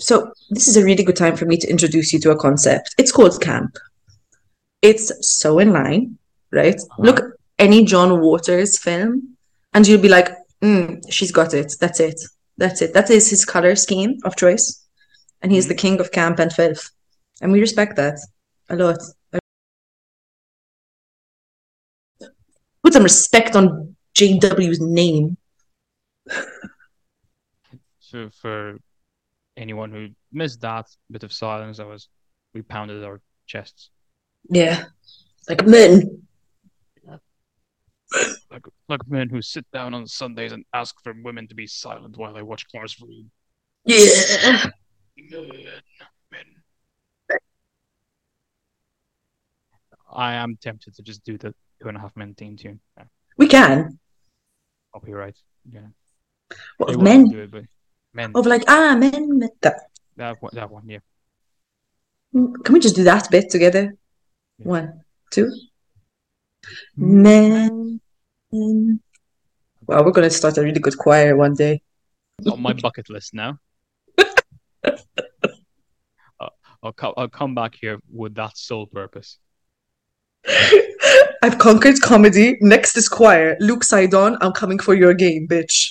[0.00, 2.94] So this is a really good time for me to introduce you to a concept.
[2.98, 3.76] It's called camp.
[4.82, 6.18] It's so in line,
[6.50, 6.74] right?
[6.74, 7.02] Uh-huh.
[7.02, 7.20] Look,
[7.58, 9.36] any John Waters film,
[9.72, 10.28] and you'll be like,
[10.62, 11.74] mm, she's got it.
[11.80, 12.20] That's it.
[12.56, 12.94] That's it.
[12.94, 14.84] That is his color scheme of choice.
[15.42, 16.90] And he's the king of camp and filth.
[17.44, 18.18] And we respect that
[18.70, 18.96] a lot.
[22.82, 25.36] Put some respect on JW's name.
[27.98, 28.78] So for
[29.58, 32.08] anyone who missed that bit of silence, I was
[32.54, 33.90] we pounded our chests
[34.48, 34.84] Yeah.
[35.46, 36.22] Like men.
[38.50, 42.16] like like men who sit down on Sundays and ask for women to be silent
[42.16, 43.26] while they watch cars read.
[43.84, 44.64] Yeah.
[45.16, 45.82] Men,
[46.32, 46.63] men.
[50.14, 52.80] I am tempted to just do the two and a half men theme tune.
[52.96, 53.04] Yeah,
[53.36, 53.98] We can.
[54.92, 55.36] copyright.
[55.70, 55.80] Yeah.
[56.76, 57.28] What, They of men?
[57.28, 57.64] do it, but
[58.12, 58.32] men.
[58.34, 59.38] Of like, ah, men.
[59.38, 59.80] met That.
[60.16, 60.98] That one, that one, yeah.
[62.32, 63.94] Can we just do that bit together?
[64.58, 64.66] Yeah.
[64.66, 65.00] One,
[65.30, 65.50] two.
[66.96, 68.00] Men.
[68.52, 71.82] Well, we're going to start a really good choir one day.
[72.50, 73.58] on my bucket list now.
[76.40, 76.48] Uh,
[76.82, 79.38] I'll I'll come back here with that sole purpose.
[81.42, 82.56] I've conquered comedy.
[82.60, 83.56] Next is choir.
[83.60, 85.90] Luke Sidon, I'm coming for your game, bitch.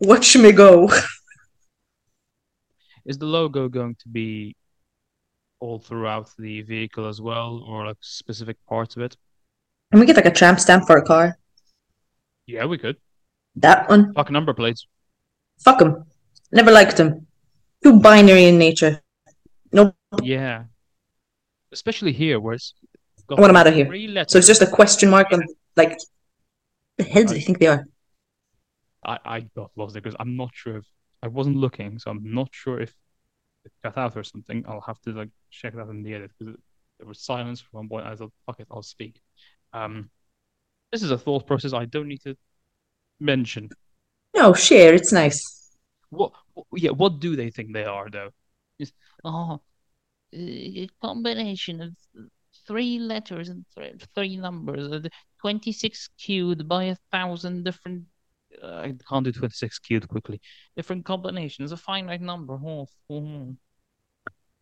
[0.00, 0.90] Watch me go.
[3.04, 4.54] Is the logo going to be
[5.60, 9.16] all throughout the vehicle as well, or like specific parts of it?
[9.90, 11.38] Can we get like a tramp stamp for a car?
[12.46, 12.96] Yeah, we could.
[13.56, 14.12] That one.
[14.14, 14.86] Fuck number plates.
[15.60, 16.04] Fuck him.
[16.52, 17.26] Never liked him.
[17.82, 19.00] Too binary in nature.
[19.72, 20.64] No, Yeah.
[21.72, 22.72] Especially here, where it's
[23.30, 24.24] I want him out of here.
[24.26, 25.42] so it's just a question mark on
[25.76, 25.98] like
[26.96, 27.86] the hell do they think they are?
[29.04, 30.86] I, I got lost there because I'm not sure if
[31.22, 32.94] I wasn't looking, so I'm not sure if
[33.64, 34.64] it cut out or something.
[34.68, 36.56] I'll have to like check that in the edit because
[36.98, 38.06] there was silence for one point.
[38.06, 39.20] I thought, fuck it, I'll speak.
[39.72, 40.10] Um,
[40.90, 42.36] this is a thought process I don't need to
[43.20, 43.68] mention.
[44.34, 44.94] No, share.
[44.94, 45.76] It's nice.
[46.10, 48.30] What, what yeah, what do they think they are though?
[48.78, 48.92] It's,
[49.24, 49.60] oh,
[50.34, 51.94] a combination of
[52.68, 55.08] three letters and th- three numbers, uh,
[55.40, 58.04] 26 cubed by a thousand different
[58.62, 60.40] uh, I can't do 26 cubed quickly.
[60.76, 62.54] different combinations, a finite number.
[62.64, 63.56] Oh, oh.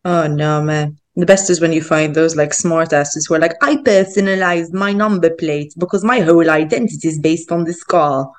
[0.05, 0.97] Oh no, man.
[1.15, 4.73] The best is when you find those like smart asses who are like, I personalized
[4.73, 8.31] my number plate because my whole identity is based on this car.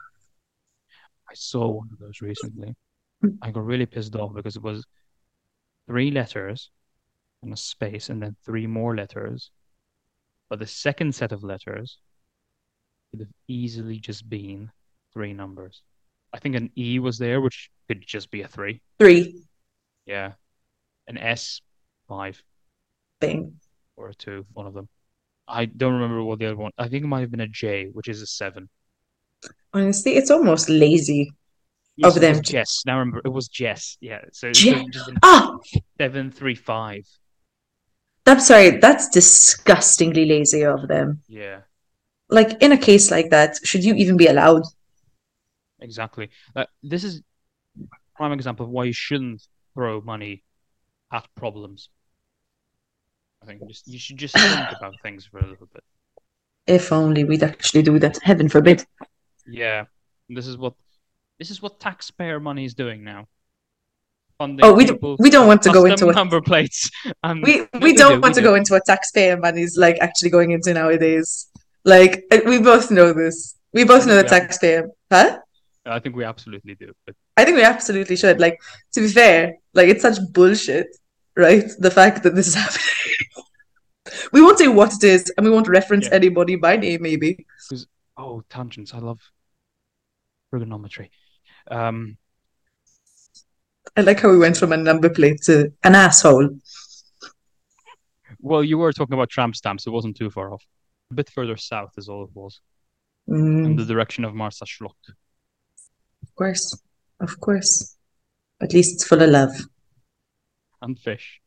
[1.28, 2.74] I saw one of those recently.
[3.42, 4.84] I got really pissed off because it was
[5.86, 6.70] three letters
[7.42, 9.50] and a space and then three more letters.
[10.50, 11.98] But the second set of letters
[13.10, 14.70] could have easily just been
[15.12, 15.82] three numbers.
[16.32, 18.80] I think an E was there, which could just be a three.
[18.98, 19.42] Three.
[20.06, 20.32] Yeah.
[21.06, 21.60] An S,
[22.08, 22.42] five,
[23.20, 23.54] Bing.
[23.96, 24.88] or a two, one of them.
[25.46, 26.72] I don't remember what the other one.
[26.76, 28.68] I think it might have been a J, which is a seven.
[29.72, 31.32] Honestly, it's almost lazy.
[31.96, 32.42] Yes, Of them.
[32.42, 32.82] Jess.
[32.86, 33.96] Now remember, it was Jess.
[34.00, 34.20] Yeah.
[34.32, 35.56] So it Je- could have just been Ah,
[35.98, 37.04] seven, three, five.
[38.28, 38.78] I'm sorry.
[38.78, 41.22] That's disgustingly lazy of them.
[41.28, 41.60] Yeah.
[42.28, 44.62] Like in a case like that, should you even be allowed?
[45.80, 46.30] Exactly.
[46.54, 47.22] Uh, this is
[47.80, 47.86] a
[48.16, 50.42] prime example of why you shouldn't throw money
[51.12, 51.88] at problems.
[53.42, 55.84] I think just you should just think about things for a little bit.
[56.66, 58.18] If only we'd actually do that.
[58.22, 58.84] Heaven forbid.
[59.46, 59.84] Yeah,
[60.28, 60.74] this is what
[61.38, 63.28] this is what taxpayer money is doing now.
[64.38, 66.14] Funding Oh, we don't- we don't want to go into it.
[66.14, 66.88] number plates.
[67.24, 68.40] And We we do, don't want do.
[68.40, 71.48] to go into what taxpayer money's like actually going into nowadays.
[71.84, 73.56] Like uh, we both know this.
[73.72, 74.38] We both know that Yeah.
[74.38, 74.90] taxpayer.
[75.12, 75.38] Huh?
[75.86, 76.92] I think we absolutely do.
[77.06, 78.38] But I think we absolutely should.
[78.40, 78.60] Like,
[78.92, 80.88] to be fair, like it's such bullshit,
[81.36, 81.64] right?
[81.78, 82.84] The fact that this is happening.
[84.32, 86.14] we won't say what it is, and we won't reference Yeah.
[86.20, 87.46] anybody by name, maybe.
[88.18, 88.92] oh, tangents!
[88.92, 89.20] I love
[90.50, 91.10] trigonometry.
[91.70, 92.18] Um,
[93.96, 96.50] I like how we went from a number plate to an asshole.
[98.40, 99.86] well, you were talking about tramp stamps.
[99.86, 100.64] It wasn't too far off.
[101.10, 102.60] A bit further south is all it was,
[103.28, 104.94] Mm, in the direction of Marsaxlokk.
[106.22, 106.80] of course,
[107.20, 107.96] of course.
[108.60, 109.52] At least it's full of love
[110.82, 111.40] And fish.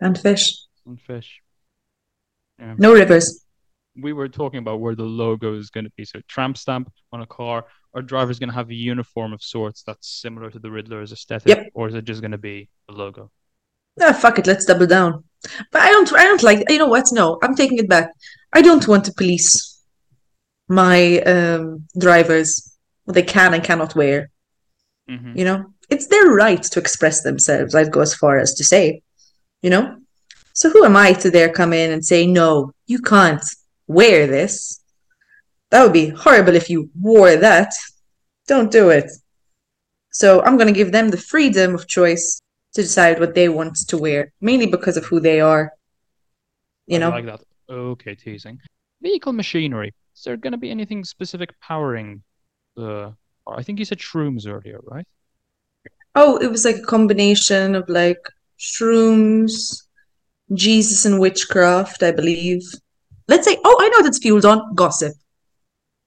[0.00, 0.52] and fish.
[0.84, 1.40] And fish.
[2.58, 2.74] Yeah.
[2.78, 3.44] No rivers.
[3.98, 6.04] We were talking about where the logo is going to be.
[6.04, 7.64] So, tramp stamp on a car.
[7.96, 11.48] Our driver's going to have a uniform of sorts that's similar to the Riddler's aesthetic,
[11.48, 11.66] Yep.
[11.74, 13.30] or is it just going to be the logo?
[14.00, 15.24] Ah, fuck it, let's double down.
[15.72, 17.06] But I don't I don't like you know what?
[17.12, 18.10] No, I'm taking it back.
[18.52, 19.80] I don't want to police
[20.68, 24.30] my um drivers what they can and cannot wear.
[25.08, 25.64] hmm You know?
[25.88, 29.02] It's their right to express themselves, I'd go as far as to say.
[29.62, 29.96] You know?
[30.52, 33.44] So who am I to dare come in and say, no, you can't
[33.86, 34.75] wear this?
[35.70, 37.72] That would be horrible if you wore that.
[38.46, 39.10] Don't do it.
[40.10, 42.40] So I'm going to give them the freedom of choice
[42.74, 45.72] to decide what they want to wear, mainly because of who they are.
[46.86, 47.40] You I know, like that.
[47.68, 48.60] Okay, teasing.
[49.02, 49.92] Vehicle machinery.
[50.14, 52.22] Is there going to be anything specific powering
[52.76, 53.14] the?
[53.46, 55.06] I think you said shrooms earlier, right?
[56.16, 58.18] oh, it was like a combination of like
[58.58, 59.82] shrooms,
[60.54, 62.62] Jesus and witchcraft, I believe.
[63.28, 65.12] Let's say, oh, I know that's fueled on gossip.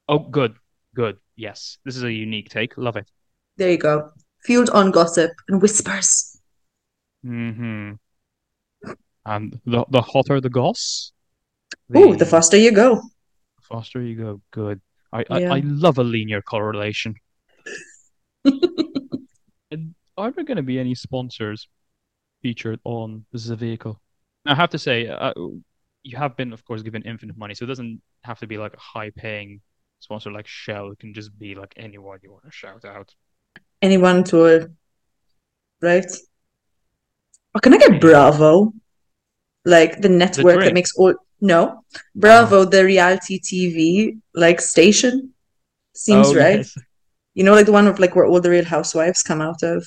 [0.10, 0.56] Oh, good,
[0.96, 1.18] good.
[1.36, 2.78] Yes, this is a unique take.
[2.78, 3.10] Love it.
[3.58, 4.10] There you go.
[4.44, 6.42] Fueled on gossip and whispers.
[7.26, 7.94] Mm-hmm.
[9.26, 11.12] And the the hotter the goss,
[11.96, 13.02] Ooh, the faster you go.
[13.62, 14.42] faster you go.
[14.50, 14.82] Good.
[15.14, 15.54] I, I, Yeah.
[15.54, 17.16] I love a linear correlation.
[19.72, 21.68] And are there going to be any sponsors
[22.42, 24.02] featured on this vehicle?
[24.44, 25.32] Now, I have to say, uh,
[26.02, 28.74] you have been, of course, given infinite money, so it doesn't have to be like
[28.74, 29.62] a high-paying
[30.00, 30.92] sponsor like Shell.
[30.92, 33.14] It can just be like anyone you want to shout out.
[33.82, 34.68] Anyone to a
[35.82, 36.12] right?
[37.56, 38.74] Or can I get Bravo?
[39.66, 41.84] Like the network that makes all no.
[42.16, 42.66] Bravo, oh.
[42.66, 45.34] the reality TV like station.
[45.96, 46.58] Seems Oh, right.
[46.58, 46.78] yes.
[47.34, 49.86] You know, like the one of like where all the real housewives come out of.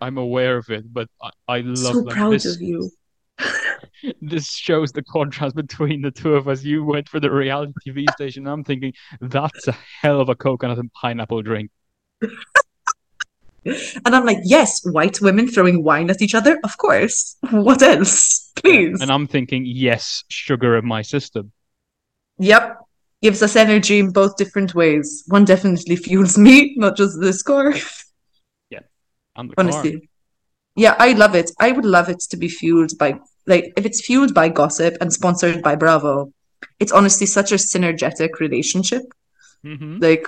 [0.00, 2.46] I'm aware of it, but I, I love so like, proud this.
[2.46, 2.90] of you.
[4.20, 6.62] This shows the contrast between the two of us.
[6.62, 8.46] You went for the reality TV station.
[8.46, 11.70] I'm thinking that's a hell of a coconut and pineapple drink.
[13.64, 17.36] And I'm like, yes, white women throwing wine at each other, of course.
[17.50, 18.52] What else?
[18.54, 19.00] Please.
[19.00, 21.50] And I'm thinking, yes, sugar in my system.
[22.38, 22.78] Yep.
[23.22, 25.24] Gives us energy in both different ways.
[25.26, 27.74] One definitely fuels me, not just this car.
[28.70, 28.80] Yeah.
[29.34, 29.82] And the car.
[30.76, 31.50] Yeah, I love it.
[31.58, 35.12] I would love it to be fueled by like if it's fueled by gossip and
[35.12, 36.32] sponsored by Bravo,
[36.80, 39.02] it's honestly such a synergetic relationship.
[39.62, 40.26] hmm Like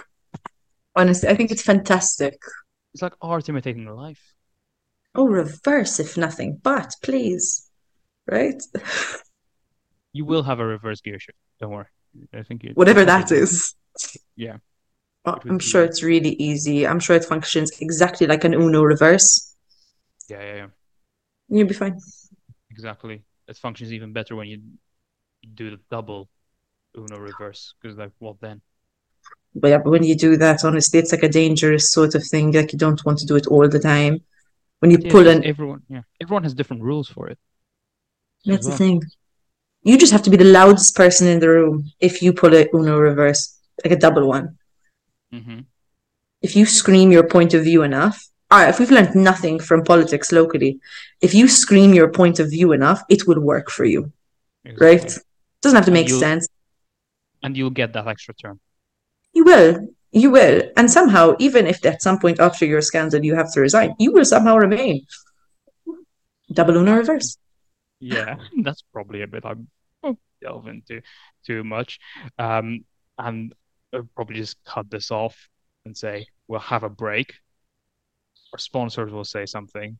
[0.97, 2.39] honestly, I think it's fantastic.
[2.95, 4.35] It's like art imitating life.
[5.15, 7.69] Oh, reverse if nothing, but please.
[8.27, 8.63] Right?
[10.13, 11.39] You will have a reverse gear shift.
[11.61, 11.87] Don't worry.
[12.33, 12.73] I think you.
[12.75, 13.75] Whatever that is.
[14.37, 14.57] Yeah.
[15.27, 16.87] Would I'm sure it's really easy.
[16.87, 19.48] I'm sure it functions exactly like an Uno reverse.
[20.29, 20.67] Yeah, yeah, yeah.
[21.49, 21.99] You'll be fine.
[22.71, 23.25] Exactly.
[23.47, 24.63] It functions even better when you
[25.55, 26.29] do the double
[26.97, 27.75] Uno reverse.
[27.81, 28.63] Because like, what then?
[29.55, 32.53] But yeah, when you do that, honestly, it's like a dangerous sort of thing.
[32.53, 34.21] Like you don't want to do it all the time.
[34.81, 37.39] When you Yeah, pull an everyone, yeah, everyone has different rules for it.
[38.47, 39.03] That's the thing.
[39.83, 42.69] You just have to be the loudest person in the room if you pull a
[42.75, 44.59] Uno reverse, like a double one.
[45.33, 45.61] hmm
[46.43, 49.85] If you scream your point of view enough, all right, if we've learned nothing from
[49.85, 50.81] politics locally,
[51.21, 54.11] if you scream your point of view enough, it will work for you,
[54.79, 55.19] right?
[55.61, 56.49] Doesn't have to And make sense.
[57.43, 58.59] And you'll get that extra term.
[59.35, 59.89] You will.
[60.13, 60.63] You will.
[60.77, 64.13] And somehow, even if at some point after your scandal you have to resign, you
[64.13, 65.07] will somehow remain.
[66.51, 67.37] Double Uno reverse.
[68.01, 69.55] Yeah, that's probably a bit I
[70.03, 71.03] won't delve into
[71.45, 71.99] too much.
[72.39, 72.85] Um,
[73.19, 73.53] and
[73.93, 75.37] I'll probably just cut this off
[75.85, 77.35] and say we'll have a break.
[78.53, 79.99] Our sponsors will say something,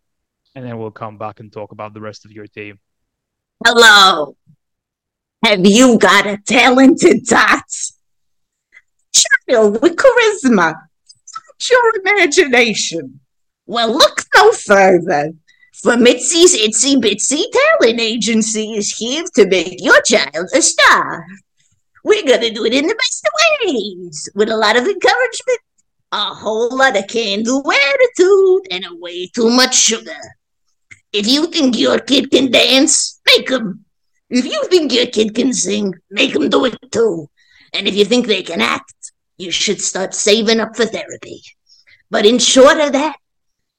[0.55, 2.79] and then we'll come back and talk about the rest of your team.
[3.65, 4.37] Hello.
[5.45, 7.65] Have you got a talented dot?
[9.13, 10.75] Child with charisma.
[11.49, 13.21] What's your imagination?
[13.67, 15.33] Well, look no further.
[15.75, 21.27] For Mitzi's Itsy Bitsy Talent Agency is here to make your child a star.
[22.03, 23.29] We're gonna do it in the best
[23.63, 25.61] ways, with a lot of encouragement,
[26.13, 30.21] a whole lot of can-do attitude, and a way too much sugar.
[31.13, 33.85] If you think your kid can dance, make him.
[34.31, 37.29] If you think your kid can sing, make him do it too.
[37.73, 41.43] And if you think they can act, you should start saving up for therapy.
[42.11, 43.17] But in short of that,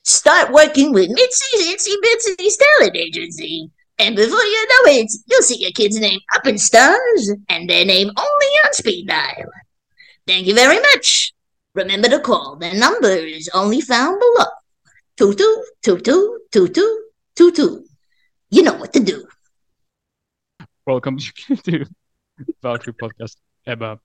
[0.03, 3.69] start working with Mitzi's Itsy Bitsy's talent agency.
[3.97, 7.85] And before you know it, you'll see your kid's name up in stars and their
[7.85, 9.51] name only on speed dial.
[10.25, 11.33] Thank you very much.
[11.79, 12.57] Remember to call.
[12.57, 14.47] The number is only found below.
[15.15, 15.63] Two two
[16.51, 17.85] two two.
[18.51, 19.25] You know what to do.
[20.85, 21.17] Welcome
[21.63, 21.85] to
[22.61, 23.97] Voucher Podcast, Emma,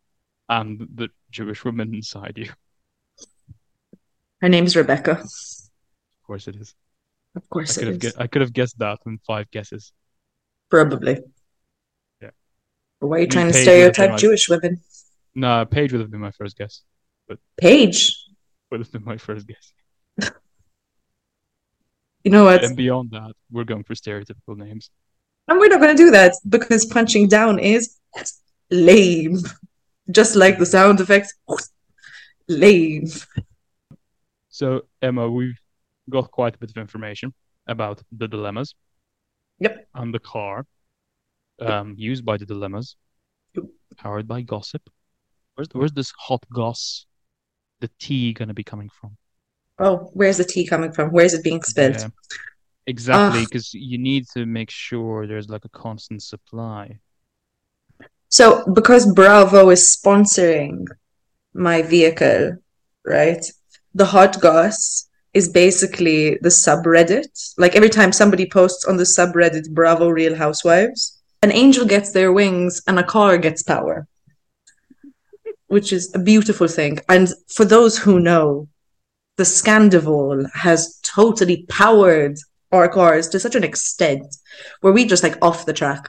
[0.48, 2.50] and the Jewish woman inside you.
[4.40, 5.18] Her name's Rebecca.
[5.22, 6.76] Of course, it is.
[7.34, 9.92] Of I course could have gu- I could have guessed that in five guesses.
[10.70, 11.18] Probably.
[12.22, 12.30] Yeah.
[13.00, 14.80] But why are you Me trying to Paige would stereotype like- Jewish women?
[15.34, 16.82] No, Paige would have been my first guess.
[17.56, 18.16] Paige.
[18.70, 19.72] Would have been my first guess.
[22.24, 22.64] You know what?
[22.64, 24.90] And beyond that, we're going for stereotypical names.
[25.46, 27.98] And we're not going to do that because punching down is
[28.70, 29.38] lame.
[30.10, 31.34] Just like the sound effects,
[32.48, 33.08] lame.
[34.48, 35.58] So, Emma, we've
[36.08, 37.34] got quite a bit of information
[37.66, 38.74] about the dilemmas.
[39.60, 39.88] Yep.
[39.94, 40.66] And the car
[41.60, 42.96] um, used by the dilemmas,
[43.54, 43.64] Yep.
[43.96, 44.82] powered by gossip.
[45.54, 47.06] Where's, where's this hot goss,
[47.80, 49.16] the tea going to be coming from?
[49.78, 51.10] Oh, where's the tea coming from?
[51.10, 51.98] Where's it being spilled?
[51.98, 52.08] Yeah.
[52.86, 56.98] Exactly, because you need to make sure there's like a constant supply.
[58.28, 60.86] So, because Bravo is sponsoring
[61.54, 62.58] my vehicle,
[63.04, 63.44] right?
[63.94, 67.54] The hot goss is basically the subreddit.
[67.56, 72.32] Like every time somebody posts on the subreddit Bravo Real Housewives, an angel gets their
[72.32, 74.06] wings and a car gets power,
[75.74, 77.00] which is a beautiful thing.
[77.08, 78.68] And for those who know,
[79.38, 82.36] the Scandoval has totally powered
[82.70, 84.24] our cars to such an extent
[84.82, 86.08] where we just like off the track.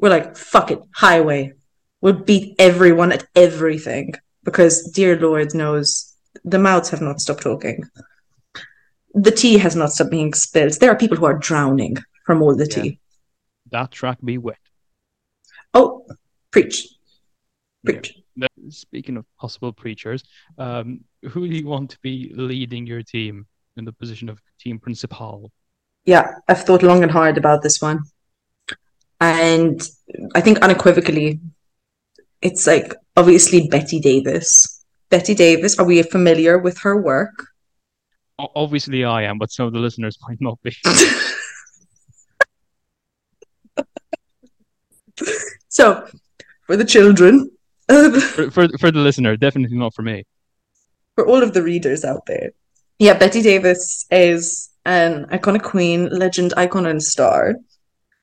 [0.00, 1.52] We're like, fuck it, highway.
[2.00, 6.12] We'll beat everyone at everything because dear Lord knows
[6.44, 7.84] the mouths have not stopped talking.
[9.14, 10.72] The tea has not stopped being spilled.
[10.80, 12.82] There are people who are drowning from all the Yeah.
[12.82, 13.00] tea.
[13.70, 14.58] That track be wet.
[15.72, 16.04] Oh,
[16.50, 16.88] preach.
[17.84, 18.14] Preach.
[18.16, 18.19] Now,
[18.70, 20.22] Speaking of possible preachers,
[20.58, 21.00] um,
[21.30, 25.50] who do you want to be leading your team in the position of team principal?
[26.04, 28.00] Yeah, I've thought long and hard about this one.
[29.20, 29.80] And
[30.34, 31.40] I think unequivocally,
[32.40, 34.84] it's like obviously Bette Davis.
[35.10, 37.46] Bette Davis, are we familiar with her work?
[38.38, 40.74] Obviously, I am, but some of the listeners might not be.
[45.70, 46.08] So,
[46.66, 47.48] for the children,
[48.34, 50.24] for, for for the listener, definitely not for me.
[51.16, 52.50] for all of the readers out there.
[52.98, 57.54] Yeah, Bette Davis is an iconic queen, legend, icon, and star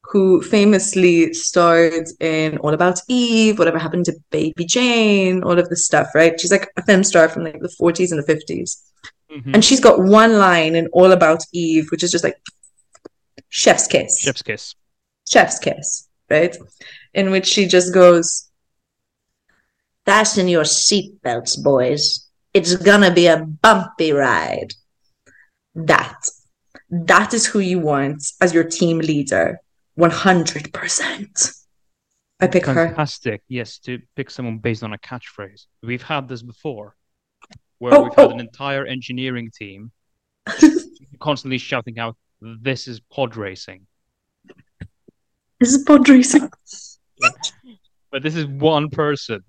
[0.09, 5.85] who famously starred in All About Eve, Whatever Happened to Baby Jane, all of this
[5.85, 6.39] stuff, right?
[6.39, 8.81] She's like a film star from like the 40s and the 50s.
[9.29, 9.53] Mhm.
[9.53, 12.37] And she's got one line in All About Eve, which is just like
[13.49, 14.19] chef's kiss.
[14.19, 14.75] Chef's kiss.
[15.29, 16.55] chef's kiss, right?
[17.13, 18.46] In which she just goes,
[20.07, 22.29] Fasten your seatbelts, boys.
[22.53, 24.73] It's gonna be a bumpy ride.
[25.75, 26.15] that.
[26.89, 29.59] That is who you want as your team leader.
[29.99, 31.51] 100%.
[32.39, 32.87] I pick her.
[32.87, 33.41] Fantastic.
[33.49, 35.65] Yes, to pick someone based on a catchphrase.
[35.83, 36.95] We've had this before,
[37.79, 38.31] where Oh, we've had oh.
[38.31, 39.91] an entire engineering team
[41.19, 43.85] constantly shouting out, "This is pod racing,"
[45.59, 46.49] This is pod racing.
[48.11, 49.43] but this is one person,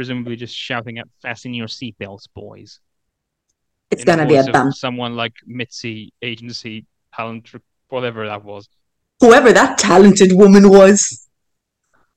[0.00, 2.80] presumably just shouting at "Fasten your seatbelts, boys."
[3.90, 4.72] It's gonna be a bump.
[4.74, 7.50] Someone like Mitzi, agency, talent,
[7.90, 8.66] whatever that was.
[9.20, 11.28] Whoever that talented woman was,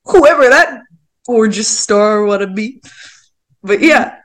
[0.06, 0.80] whoever that
[1.26, 2.80] gorgeous star wanna be.
[3.62, 4.16] But yeah,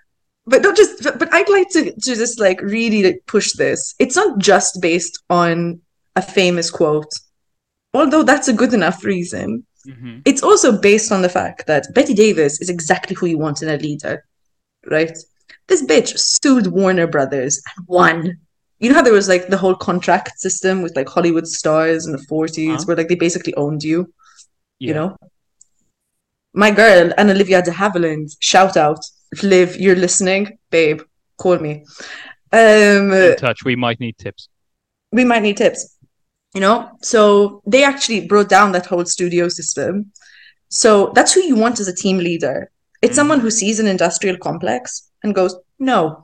[0.46, 1.04] but not just.
[1.04, 3.94] But, but I'd like to to just like really like, push this.
[4.00, 5.82] It's not just based on
[6.16, 7.12] a famous quote,
[7.94, 9.66] although that's a good enough reason.
[9.94, 13.62] Hmm It's also based on the fact that Bette Davis is exactly who you want
[13.62, 14.24] in a leader,
[14.86, 15.18] right?
[15.68, 18.38] This bitch sued Warner Brothers and won.
[18.80, 22.12] You know how there was like the whole contract system with like Hollywood stars in
[22.14, 22.84] the 40s Uh-huh.
[22.86, 24.00] where like they basically owned you,
[24.80, 24.88] Yeah.
[24.88, 25.16] you know?
[26.54, 29.00] My girl, Anna Olivia de Havilland, shout out.
[29.32, 31.02] If Liv, you're listening, babe,
[31.38, 31.86] call me.
[32.52, 33.64] Um, In touch.
[33.64, 34.50] We might need tips.
[35.12, 35.96] we might need tips
[36.54, 36.90] you know?
[37.02, 40.12] So they actually brought down that whole studio system.
[40.70, 42.72] So that's who you want as a team leader.
[43.02, 43.16] It's Mhm.
[43.16, 46.24] someone who sees an industrial complex and goes no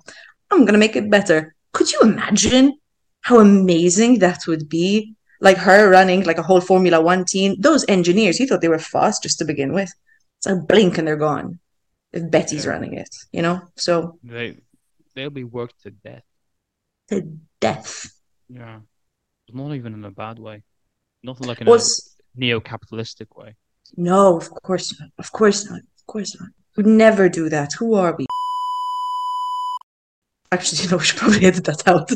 [0.52, 1.56] i'm going to make it better.
[1.74, 2.74] Could you imagine
[3.22, 5.16] how amazing that would be?
[5.42, 7.56] Like her running like a whole formula one team.
[7.60, 9.92] Those engineers you thought they were fast just to begin with.
[10.38, 11.60] It's a blink and they're gone
[12.14, 12.72] if Bette's Yeah.
[12.72, 13.58] running it you know?
[13.76, 14.58] So They
[15.14, 16.24] they'll be worked to death.
[17.10, 17.18] to
[17.60, 18.12] death.
[18.50, 18.80] Yeah.
[19.52, 20.64] Not even in a bad way.
[21.24, 23.56] Nothing like in was a neo-capitalistic way.
[23.96, 25.10] No, of course not.
[25.18, 25.80] Of course not.
[25.80, 26.50] Of course not.
[26.78, 27.74] Would never do that.
[27.74, 28.26] Who are we?
[30.52, 32.12] Actually, you know, we should probably edit that out.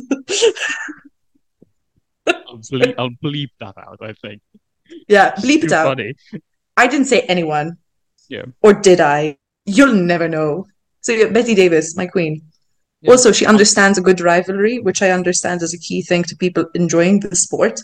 [2.28, 4.00] I'll bleep, I'll bleep that out.
[4.02, 4.42] I think.
[5.08, 5.86] yeah, bleep it out.
[5.86, 6.16] funny.
[6.78, 7.78] I didn't say anyone.
[8.28, 8.46] Yeah.
[8.62, 9.38] Or did I?
[9.66, 10.66] You'll never know.
[11.02, 12.42] So yeah, Bette Davis, my queen.
[13.02, 13.12] Yeah.
[13.12, 16.66] Also, she understands a good rivalry, which I understand is a key thing to people
[16.76, 17.80] enjoying the sport.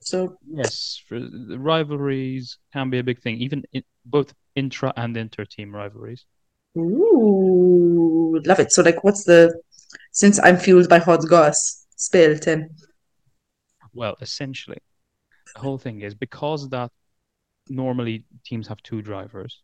[0.00, 6.24] So Yes, rivalries can be a big thing, even in, both intra and inter-team rivalries.
[6.76, 8.72] Ooh, love it.
[8.72, 9.60] So, like, what's the
[10.12, 12.70] since I'm fueled by hot goss, spill, Tim.
[13.92, 14.78] Well, essentially,
[15.54, 16.90] the whole thing is because that
[17.68, 19.62] normally teams have two drivers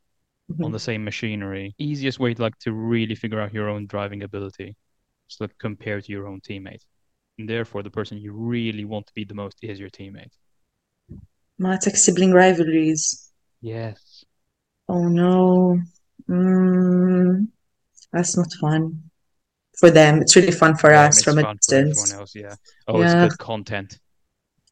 [0.51, 0.73] on Mhm.
[0.73, 1.75] the same machinery.
[1.79, 4.77] Easiest way to like to really figure out your own driving ability
[5.31, 6.85] is to compare to your own teammate.
[7.39, 10.33] And therefore, the person you really want to beat the most is your teammate.
[11.59, 13.31] Ma, it's like sibling rivalries.
[13.61, 14.25] Yes.
[14.89, 15.81] Oh no.
[16.29, 17.49] Mm,
[18.13, 19.11] that's not fun
[19.79, 20.21] for them.
[20.23, 22.13] It's really fun for us from a fun for everyone distance.
[22.15, 22.55] else, yeah.
[22.87, 23.05] Oh, Yeah.
[23.27, 23.99] it's good content.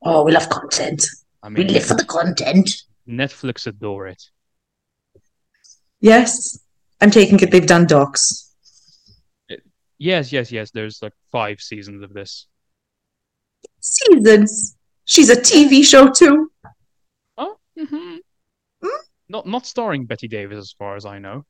[0.02, 1.04] Oh, we love content.
[1.42, 2.82] I We live for the content.
[3.08, 4.22] Netflix adore it.
[6.02, 6.58] Yes,
[7.00, 7.50] I'm taking it.
[7.50, 8.50] They've done docs.
[9.98, 10.72] Yes, yes, yes.
[10.72, 12.48] There's like five seasons of this.
[13.80, 14.76] Seasons.
[15.04, 16.50] She's a TV show too.
[17.38, 18.16] Oh, hmm
[19.28, 21.44] Not not starring Bette Davis, as far as I know.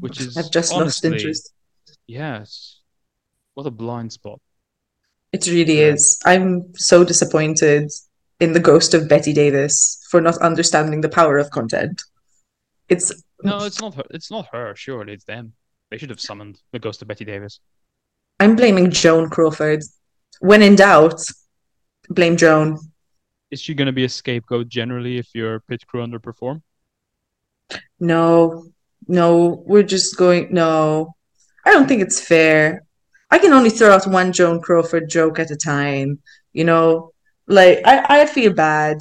[0.00, 1.52] Which is I've just lost interest.
[2.08, 2.80] Yes.
[3.54, 4.40] What a blind spot.
[5.32, 5.92] It really Yeah.
[5.92, 6.20] is.
[6.24, 7.90] I'm so disappointed
[8.40, 12.02] in the ghost of Bette Davis for not understanding the power of content.
[12.88, 13.12] It's
[13.44, 14.04] No, it's not her.
[14.10, 14.74] It's not her.
[14.76, 15.52] Surely it's them.
[15.90, 17.60] They should have summoned the ghost of Bette Davis.
[18.40, 19.82] I'm blaming Joan Crawford.
[20.40, 21.20] When in doubt,
[22.08, 22.78] blame Joan.
[23.50, 26.62] Is she going to be a scapegoat generally if your pit crew underperform?
[28.00, 28.66] No,
[29.06, 30.48] no, we're just going.
[30.50, 31.14] No,
[31.64, 32.84] I don't think it's fair.
[33.30, 36.20] I can only throw out one Joan Crawford joke at a time.
[36.52, 37.12] You know,
[37.46, 38.98] like I, I feel bad.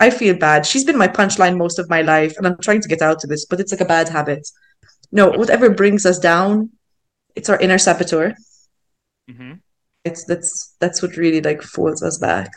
[0.00, 0.66] I feel bad.
[0.66, 3.30] She's been my punchline most of my life, and I'm trying to get out of
[3.30, 4.48] this, but it's like a bad habit.
[5.12, 6.70] No, whatever brings us down,
[7.36, 8.34] it's our inner saboteur.
[9.30, 9.52] Mm-hmm.
[10.04, 12.50] It's that's that's what really like falls us back.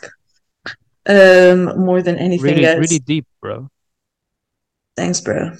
[1.08, 2.80] Um, more than anything Really, else.
[2.80, 3.70] really deep, bro.
[4.98, 5.52] Thanks, bro.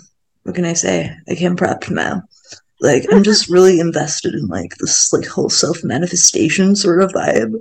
[0.44, 1.16] What can I say?
[1.30, 2.24] I came prepped, man.
[2.82, 7.54] Like, I'm just really invested in like this like whole self-manifestation sort of vibe.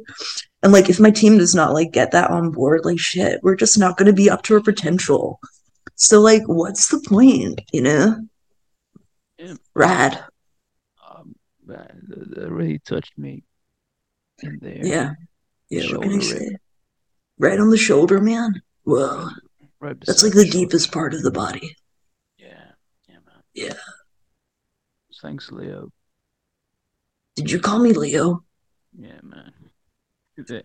[0.64, 3.54] And like if my team does not like get that on board, like shit, we're
[3.54, 5.38] just not gonna be up to our potential.
[5.94, 8.26] So like what's the point, you know?
[9.38, 9.54] Yeah.
[9.74, 10.24] Rad.
[11.06, 11.36] Um,
[11.66, 13.44] man, that, that really touched me
[14.42, 14.80] in there.
[14.82, 15.12] Yeah.
[15.68, 16.56] Yeah, what can I say?
[17.38, 18.62] Right on the shoulder, man.
[18.84, 19.28] Whoa.
[19.80, 20.58] Right That's like the shoulder.
[20.58, 21.76] deepest part of the body.
[22.38, 22.70] Yeah,
[23.06, 23.42] yeah, man.
[23.52, 23.74] Yeah.
[25.20, 25.90] Thanks, Leo.
[27.36, 28.44] Did you call me Leo?
[28.98, 29.52] Yeah, man.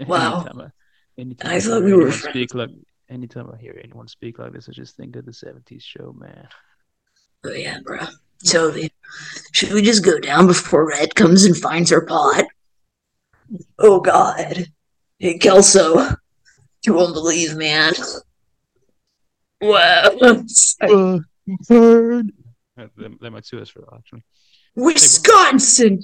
[0.07, 0.41] Wow.
[0.41, 2.69] Anytime I, anytime I thought hear we were speak like,
[3.09, 6.47] anytime I hear anyone speak like this, I just think of the '70s show, man.
[7.43, 7.99] Oh yeah, bro.
[8.45, 8.91] Totally.
[9.51, 12.45] Should we just go down before Red comes and finds our pot?
[13.77, 14.67] Oh God.
[15.19, 16.15] Hey Kelso.
[16.85, 17.93] You won't believe, man.
[19.61, 20.11] Wow.
[20.81, 21.19] Uh,
[21.67, 22.31] bird.
[22.77, 24.23] They, they might sue us for that, actually.
[24.75, 26.01] Wisconsin.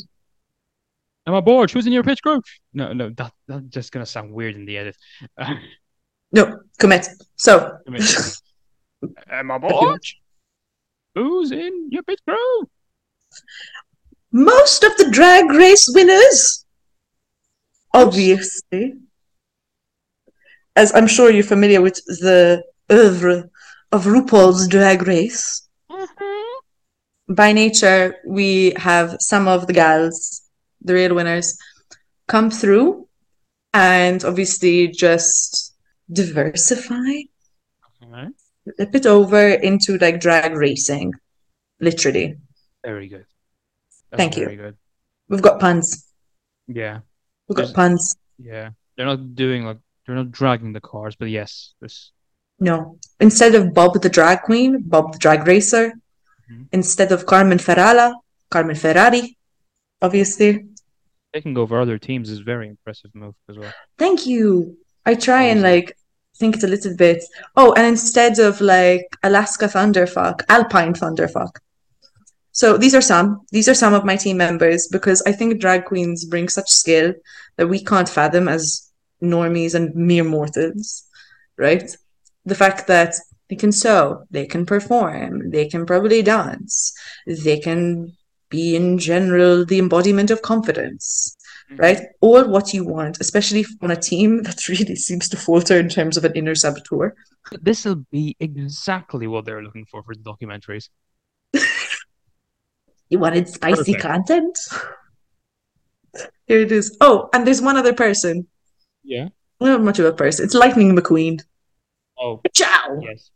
[1.28, 1.72] Emma Borg?
[1.72, 2.42] Who's in your pit crew?
[2.74, 4.98] No, no, that that's just gonna sound weird in the edit.
[6.32, 7.08] No, commit.
[7.38, 7.78] So
[9.30, 10.02] Emma Borg?
[11.14, 12.68] Who's in your pit crew?
[14.36, 16.66] most of the drag race winners,
[17.94, 18.96] obviously,
[20.76, 22.62] as I'm sure you're familiar with the
[22.92, 23.50] oeuvre
[23.94, 25.66] of RuPaul's Drag Race.
[25.90, 27.34] Mm-hmm.
[27.34, 30.42] By nature, we have some of the gals,
[30.86, 31.58] the real winners,
[32.28, 33.08] come through
[33.74, 35.74] and obviously just
[36.12, 37.24] diversify,
[38.04, 38.32] Alright.
[38.64, 41.14] flip it over into like drag racing,
[41.80, 42.38] literally.
[42.84, 43.26] Very good.
[44.12, 44.46] That's Thank you.
[44.46, 44.78] very good.
[45.30, 46.06] We've got puns.
[46.68, 47.00] Yeah,
[47.48, 48.16] We've got There's- puns.
[48.40, 48.70] yeah.
[48.96, 52.12] They're not doing like they're not dragging the cars, but yes, this
[52.60, 52.98] No.
[53.20, 55.94] Instead of Bob the drag queen, Bob the drag racer.
[56.50, 56.68] Mhm.
[56.72, 58.14] Instead of Carmen Farala,
[58.50, 59.38] Carmen Ferrari,
[60.02, 60.68] obviously.
[61.36, 63.74] Taking over other teams is a very impressive move as well.
[63.98, 64.78] Thank you.
[65.06, 65.98] I try and like
[66.38, 67.22] think it a little bit.
[67.58, 71.54] Oh, and instead of like Alaska Thunderfuck, Alpine Thunderfuck.
[72.52, 73.42] So these are some.
[73.52, 77.14] These are some of my team members because I think drag queens bring such skill
[77.58, 78.90] that we can't fathom as
[79.22, 81.04] normies and mere mortals,
[81.58, 81.88] right?
[82.46, 83.14] The fact that
[83.50, 86.94] they can sew, they can perform, they can probably dance,
[87.28, 88.16] they can
[88.56, 91.36] be in general the embodiment of confidence
[91.70, 91.82] mm-hmm.
[91.82, 92.02] right?
[92.22, 96.18] All what you want, especially on a team that really seems to falter in terms
[96.18, 97.16] of an inner saboteur.
[97.62, 100.90] This will be exactly what they're looking for for the documentaries.
[103.08, 104.02] You wanted spicy Perfect.
[104.02, 104.58] content?
[106.48, 106.98] Here it is.
[107.00, 108.48] Oh, and there's one other person.
[109.04, 109.28] Yeah.
[109.60, 110.44] Not much of a person.
[110.44, 111.40] It's Lightning McQueen.
[112.18, 113.00] Oh, Ciao.
[113.02, 113.30] yes.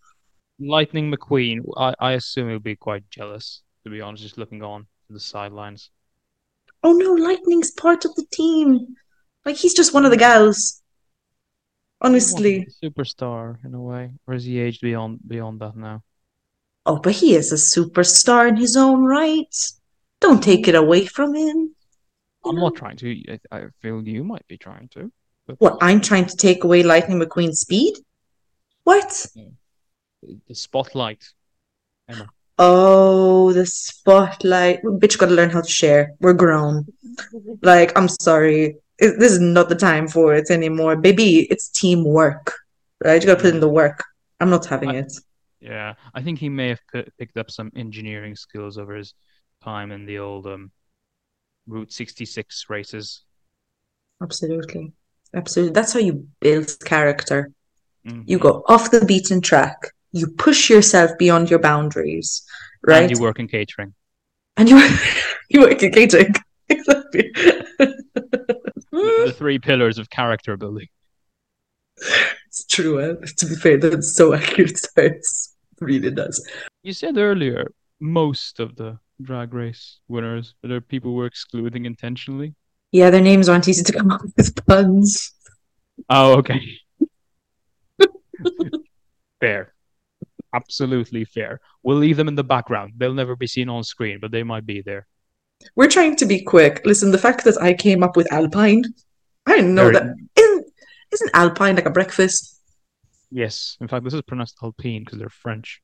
[0.60, 1.60] Lightning McQueen.
[1.78, 5.20] I, I assume he'll be quite jealous, to be honest, just looking on to the
[5.20, 5.90] sidelines.
[6.84, 8.96] Oh no, Lightning's part of the team.
[9.46, 10.82] Like he's just one of the gals.
[12.02, 12.66] Honestly.
[12.82, 16.04] superstar in a way, or is he aged beyond beyond that now?
[16.86, 19.54] Oh, but he is a superstar in his own right.
[20.22, 21.76] Don't take it away from him.
[22.46, 23.24] I'm You not trying to.
[23.30, 25.12] I, I feel you might be trying to.
[25.46, 27.96] But What, I'm trying to take away Lightning McQueen's speed?
[28.84, 29.26] What?
[30.48, 31.26] the spotlight.
[32.08, 32.30] Emma.
[32.62, 34.84] Oh, the spotlight.
[34.84, 36.12] Bitch, gotta learn how to share.
[36.20, 36.86] We're grown.
[37.62, 38.76] Like, I'm sorry.
[39.00, 40.98] It- This is not the time for it anymore.
[40.98, 42.54] Baby, it's teamwork,
[43.04, 43.22] right?
[43.22, 44.04] You gotta put in the work.
[44.42, 45.14] I'm not having I- it.
[45.62, 49.14] Yeah, I think he may have pi- picked up some engineering skills over his
[49.64, 50.72] time in the old um,
[51.68, 53.24] Route 66 races.
[54.22, 54.92] Absolutely.
[55.34, 55.74] Absolutely.
[55.74, 57.52] That's how you build character.
[58.06, 58.24] Mhm.
[58.26, 59.94] You go off the beaten track.
[60.12, 62.44] You push yourself beyond your boundaries,
[62.86, 63.04] right?
[63.04, 63.94] And you work in catering.
[64.58, 64.78] And you
[65.50, 66.34] you work in catering.
[66.72, 67.32] Exactly.
[68.92, 70.88] The, three pillars of character building.
[72.48, 73.02] It's true.
[73.02, 73.16] eh?
[73.38, 74.80] To be fair, that's so accurate.
[74.98, 75.26] It
[75.80, 76.48] really does.
[76.84, 82.56] You said earlier most of the drag race winners, are there people we're excluding intentionally.
[82.92, 85.34] Yeah, their names aren't easy to come up with puns.
[86.10, 86.62] Oh, okay.
[89.40, 89.74] fair.
[90.54, 91.60] Absolutely fair.
[91.84, 92.94] We'll leave them in the background.
[92.98, 95.06] They'll never be seen on screen, but they might be there.
[95.76, 96.82] We're trying to be quick.
[96.86, 98.84] Listen, the fact that I came up with Alpine,
[99.46, 100.16] I didn't know Very- that.
[100.36, 100.66] Isn't,
[101.12, 102.60] isn't Alpine like a breakfast?
[103.30, 103.78] Yes.
[103.82, 105.82] In fact, this is pronounced Alpine because they're French.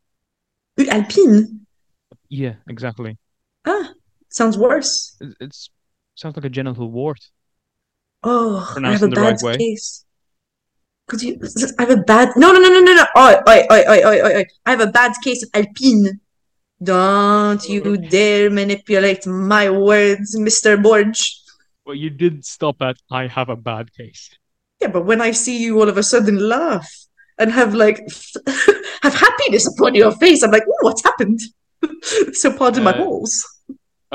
[0.90, 1.66] Alpine?
[2.30, 3.18] Yeah, exactly.
[3.66, 3.92] Ah,
[4.30, 5.16] sounds worse.
[5.22, 5.70] It- It's
[6.16, 7.20] sounds like a genital wart.
[8.24, 9.58] Oh, I Pronounced have a right bad way?
[9.58, 10.06] case.
[11.08, 11.40] Could you?
[11.78, 12.30] I have a bad.
[12.36, 13.06] No, no, no, no, no, no.
[13.18, 14.46] Oi, oi, oi, oi, oi, oi, oi.
[14.66, 16.20] I have a bad case of Alpine.
[16.82, 20.82] Don't you dare manipulate my words, Mr.
[20.82, 21.16] Borg.
[21.86, 24.32] Well, you did stop at I have a bad case.
[24.82, 26.92] Yeah, but when I see you all of a sudden laugh
[27.38, 28.00] and have like
[29.04, 31.40] have happiness upon your face, I'm like, oh, what's happened?
[32.34, 33.46] so pardon my Uh, balls.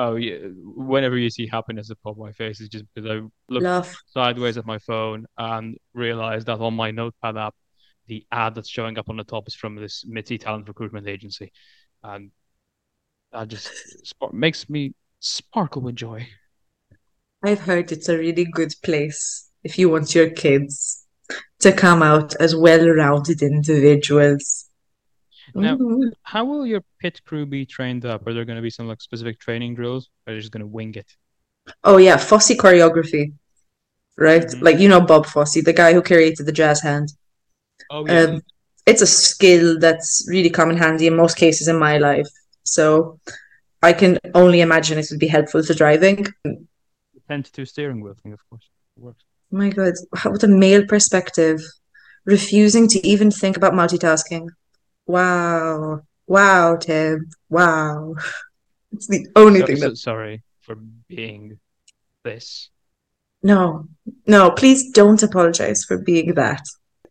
[0.02, 0.38] Oh yeah.
[0.64, 3.20] Whenever you see happiness upon my face, it's just because I
[3.52, 4.02] look Laugh.
[4.06, 7.54] sideways at my phone and realize that on my notepad app,
[8.06, 11.52] the ad that's showing up on the top is from this Mitzi talent recruitment agency,
[12.02, 12.30] and
[13.32, 13.70] that just
[14.06, 16.26] spark- makes me sparkle with joy.
[17.44, 21.06] I've heard it's a really good place if you want your kids
[21.58, 24.69] to come out as well-rounded individuals.
[25.54, 26.12] Now- Mhm.
[26.22, 28.26] How will your pit crew be trained up?
[28.26, 30.08] Are there going to be some like specific training drills?
[30.26, 31.16] Or are they just going to wing it?
[31.84, 33.32] Oh yeah, Fosse choreography,
[34.16, 34.42] right?
[34.46, 34.62] Mhm.
[34.62, 37.12] Like you know Bob Fosse, the guy who created the jazz hand.
[37.90, 38.42] Oh Um,
[38.86, 42.28] it's a skill that's really come in handy in most cases in my life.
[42.62, 43.18] So
[43.82, 46.26] I can only imagine it would be helpful to driving.
[47.28, 48.68] ten to two steering wheel thing, of course.
[48.96, 49.22] It works.
[49.50, 49.94] My God,
[50.32, 51.60] with a male perspective,
[52.24, 54.48] refusing to even think about multitasking.
[55.10, 56.00] Wow.
[56.26, 57.28] Wow, Tim.
[57.48, 58.14] Wow.
[58.92, 59.96] It's the only thing so- that.
[59.98, 60.74] sorry for
[61.08, 61.60] being
[62.24, 62.70] this.
[63.40, 63.86] No,
[64.26, 66.62] no, please don't apologize for being that.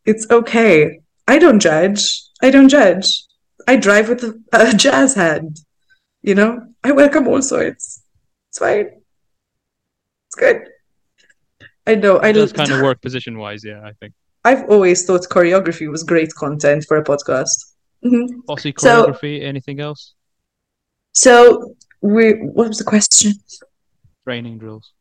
[0.05, 0.99] It's okay.
[1.25, 2.21] I don't judge.
[2.43, 3.07] I don't judge.
[3.65, 5.61] I drive with a, a jazz hand.
[6.21, 8.03] You know, I welcome all sorts.
[8.49, 8.89] It's fine.
[10.27, 10.57] It's good.
[11.87, 12.17] I know.
[12.17, 14.13] I It does kind of work position wise, yeah, I think.
[14.43, 17.68] I've always thought choreography was great content for a podcast.
[18.03, 18.27] Mhm.
[18.47, 20.13] Fosse So- choreography, anything else?
[21.13, 23.33] So, we, what was the question?
[24.25, 24.91] Training drills.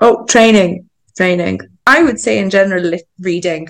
[0.00, 1.60] Oh, training, training.
[1.86, 3.68] I would say in general, reading.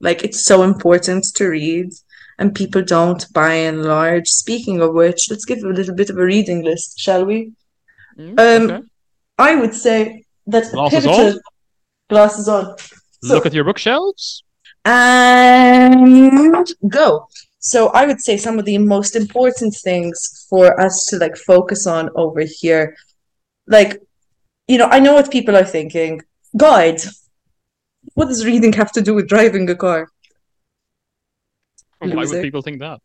[0.00, 1.90] Like it's so important to read,
[2.38, 4.28] and people don't by and large.
[4.28, 7.52] Speaking of which, let's give a little bit of a reading list, shall we?
[8.18, 8.86] Mm, Um, okay.
[9.38, 11.40] I would say that Glasses pivotal on?
[12.10, 12.76] glasses on.
[13.22, 14.42] so- Look at your bookshelves.
[14.84, 17.28] And go.
[17.58, 21.86] So I would say some of the most important things for us to like focus
[21.86, 22.94] on over here,
[23.66, 24.02] like,
[24.68, 26.20] you know, I know what people are thinking.
[26.56, 26.96] God,
[28.14, 30.08] what does reading have to do with driving a car?
[32.00, 33.00] Why would people think that?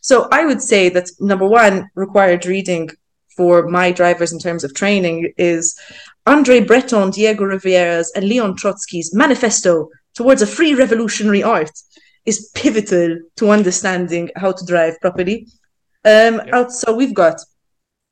[0.00, 2.90] So I would say that number one required reading
[3.36, 5.78] for my drivers in terms of training is
[6.26, 11.70] Andre Breton, Diego Rivera's, and Leon Trotsky's manifesto towards a free revolutionary art
[12.26, 15.46] is pivotal to understanding how to drive properly.
[16.04, 17.40] Um, out, so we've got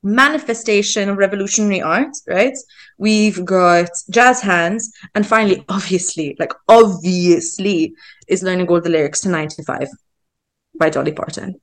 [0.03, 2.57] manifestation of revolutionary art, right?
[2.99, 7.95] We've got jazz hands, and finally, obviously, like obviously,
[8.29, 9.89] is learning all the lyrics to 9 to 5
[10.79, 11.61] by Dolly Parton.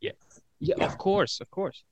[0.00, 0.12] Yeah,
[0.58, 0.84] Yeah.
[0.84, 1.84] of course, of course.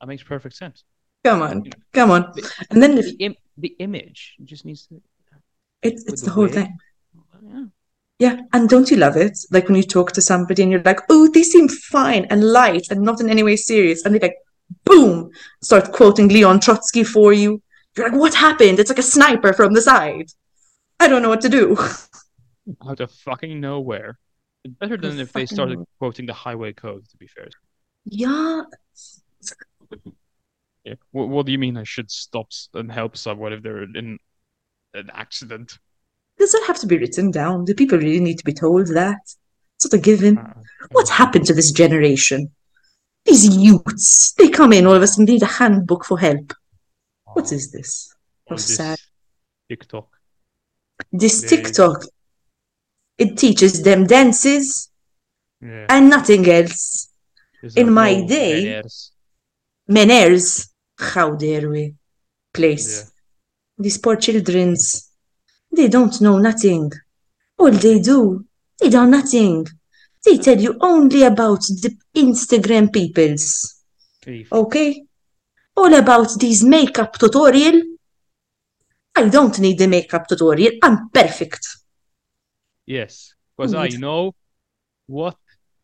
[0.00, 0.84] That makes perfect sense.
[1.24, 2.32] Come on, come on.
[2.34, 5.00] The, And then if the, Im- the image just needs to.
[5.82, 6.76] it's with it's the whole thing.
[7.42, 7.64] Yeah.
[8.18, 9.38] Yeah, and don't you love it?
[9.52, 12.88] Like when you talk to somebody and you're like, oh, they seem fine and light
[12.90, 14.04] and not in any way serious.
[14.04, 14.36] And they like,
[14.84, 15.30] boom,
[15.62, 17.62] start quoting Leon Trotsky for you.
[17.96, 18.80] You're like, what happened?
[18.80, 20.30] It's like a sniper from the side.
[20.98, 21.76] I don't know what to do.
[22.88, 24.18] Out of fucking nowhere.
[24.64, 25.86] It's better than if they started nowhere.
[25.98, 27.48] quoting the highway code, to be fair.
[28.04, 28.62] Yeah.
[30.84, 30.94] Yeah.
[31.12, 34.18] What, what do you mean I should stop and help someone if they're in
[34.92, 35.78] an accident?
[36.38, 37.64] Does it have to be written down?
[37.64, 39.18] Do people really need to be told that?
[39.76, 40.38] It's not a given.
[40.38, 40.54] Uh,
[40.92, 42.50] What's happened to this generation?
[43.24, 46.54] These youths, they come in all of a sudden, they need a handbook for help.
[47.34, 48.14] What is this?
[48.50, 48.98] Oh, this sad.
[49.68, 50.08] TikTok.
[51.12, 52.04] This TikTok,
[53.18, 54.88] it teaches them dances
[55.60, 55.86] Yeah.
[55.88, 57.08] and nothing else.
[57.76, 59.12] In my day- manners.
[59.88, 60.68] Manners,
[60.98, 61.94] how dare we?
[62.54, 62.88] Place.
[63.02, 63.10] Yeah.
[63.78, 65.07] These poor childrens,
[65.78, 66.90] they don't know nothing.
[67.56, 68.44] All they do,
[68.80, 69.64] they do nothing.
[70.24, 73.80] They tell you only about the Instagram peoples.
[74.50, 75.04] Okay?
[75.76, 77.80] All about these makeup tutorial.
[79.14, 80.72] I don't need the makeup tutorial.
[80.82, 81.64] I'm perfect.
[82.84, 84.34] Yes, because I know
[85.06, 85.36] what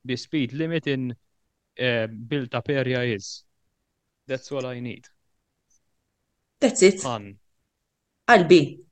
[0.05, 1.15] the speed limit in
[1.81, 3.45] uh, built-up area is.
[4.27, 5.05] That's what I need.
[6.61, 7.01] That's it.
[7.01, 7.37] Fun.
[8.27, 8.84] I'll be.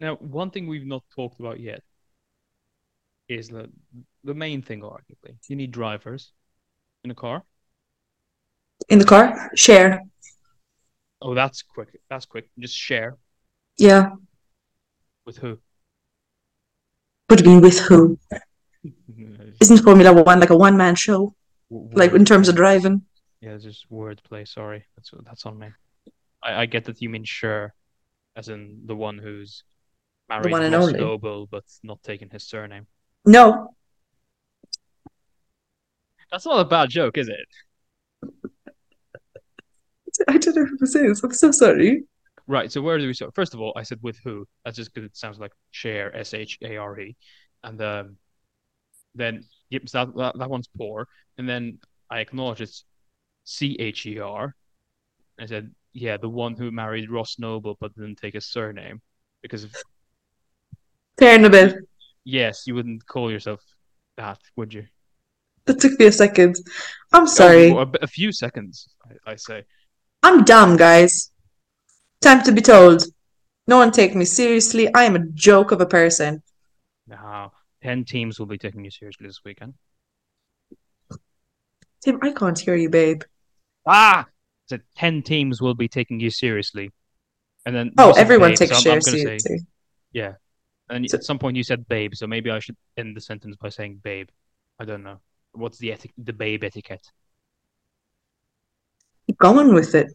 [0.00, 1.82] Now, one thing we've not talked about yet
[3.28, 3.70] is the
[4.24, 5.36] the main thing, arguably.
[5.48, 6.32] You need drivers
[7.04, 7.42] in a car.
[8.88, 9.50] In the car?
[9.54, 10.02] Share.
[11.20, 12.00] Oh, that's quick.
[12.08, 12.48] That's quick.
[12.58, 13.16] Just share
[13.76, 14.12] Yeah.
[15.26, 15.58] with who?
[17.26, 18.18] What do you mean with who?
[19.60, 21.34] Isn't Formula One like a one man show?
[21.70, 23.02] Like in terms of driving?
[23.40, 24.46] Yeah, just wordplay.
[24.48, 25.68] Sorry, that's that's on me.
[26.42, 27.74] I, I get that you mean sure,
[28.36, 29.64] as in the one who's
[30.28, 31.00] married one and Ross only.
[31.00, 32.86] Noble, but not taking his surname.
[33.24, 33.74] No.
[36.30, 37.48] That's not a bad joke, is it?
[40.28, 41.22] I don't know who this is.
[41.22, 42.04] I'm so sorry.
[42.46, 42.72] Right.
[42.72, 43.34] So where do we start?
[43.34, 44.46] First of all, I said with who.
[44.64, 47.16] That's just because it sounds like share, S H A R E,
[47.62, 48.16] and um,
[49.14, 51.78] then yep, so that, that that one's poor, and then
[52.10, 52.84] I acknowledge it's
[53.44, 54.54] C H E R.
[55.40, 59.00] I said, yeah, the one who married Ross Noble but didn't take his surname,
[59.42, 59.66] because
[61.20, 61.78] Chernobyl.
[62.24, 63.60] yes, you wouldn't call yourself
[64.16, 64.86] that, would you?
[65.66, 66.56] That took me a second.
[67.12, 67.70] I'm sorry.
[67.70, 68.88] Oh, a, a few seconds,
[69.26, 69.64] I, I say.
[70.22, 71.30] I'm dumb, guys.
[72.20, 73.02] Time to be told.
[73.66, 74.92] No one take me seriously.
[74.94, 76.42] I am a joke of a person.
[77.06, 77.52] Now,
[77.82, 79.74] ten teams will be taking you seriously this weekend.
[82.02, 83.22] Tim, I can't hear you, babe.
[83.86, 84.26] Ah,
[84.66, 86.90] so ten teams will be taking you seriously,
[87.66, 89.38] and then Oh, everyone babe, takes so I'm, I'm seriously.
[89.38, 89.60] say
[90.12, 90.34] yeah.
[90.90, 93.56] And So- at some point you said babe, so maybe I should end the sentence
[93.56, 94.28] by saying babe.
[94.78, 95.20] I don't know.
[95.52, 97.06] What's the eti- the babe etiquette?
[99.26, 100.08] Keep going with it.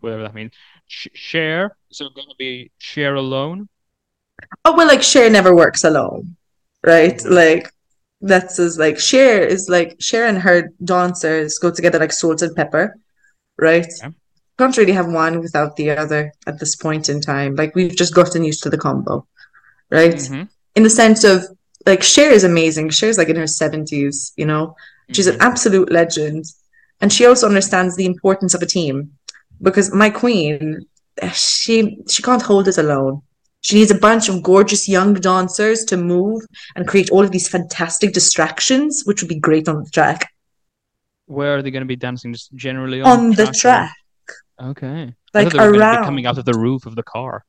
[0.00, 0.52] Whatever that means.
[0.86, 1.76] Sh- share.
[1.90, 3.68] So it's gonna be share alone.
[4.64, 6.36] Oh well, like share never works alone,
[6.84, 7.16] right?
[7.16, 7.30] Mhm.
[7.30, 7.70] Like
[8.20, 12.54] that's as like share is like share and her dancers go together like salt and
[12.54, 12.96] pepper,
[13.58, 13.86] right?
[14.00, 14.10] Yeah.
[14.62, 17.56] Can't really have one without the other at this point in time.
[17.56, 19.26] Like we've just gotten used to the combo,
[19.90, 20.14] right?
[20.14, 20.48] Mhm.
[20.76, 21.44] In the sense of
[21.84, 22.90] like Cher is amazing.
[22.90, 24.76] Cher's like in her seventies, you know.
[25.14, 25.46] She's an Mhm.
[25.50, 26.44] absolute legend.
[27.00, 28.96] And she also understands the importance of a team.
[29.60, 30.60] Because my queen,
[31.34, 31.74] she
[32.12, 33.22] she can't hold it alone.
[33.62, 36.40] She needs a bunch of gorgeous young dancers to move
[36.76, 40.20] and create all of these fantastic distractions, which would be great on the track.
[41.26, 42.32] Where are they gonna be dancing?
[42.32, 43.92] Just generally On the or- track.
[44.60, 45.14] Okay.
[45.34, 46.04] Like thought they were gonna be around.
[46.04, 47.44] coming out of the roof of the car.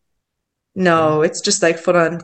[0.75, 2.19] No, it's just like full on.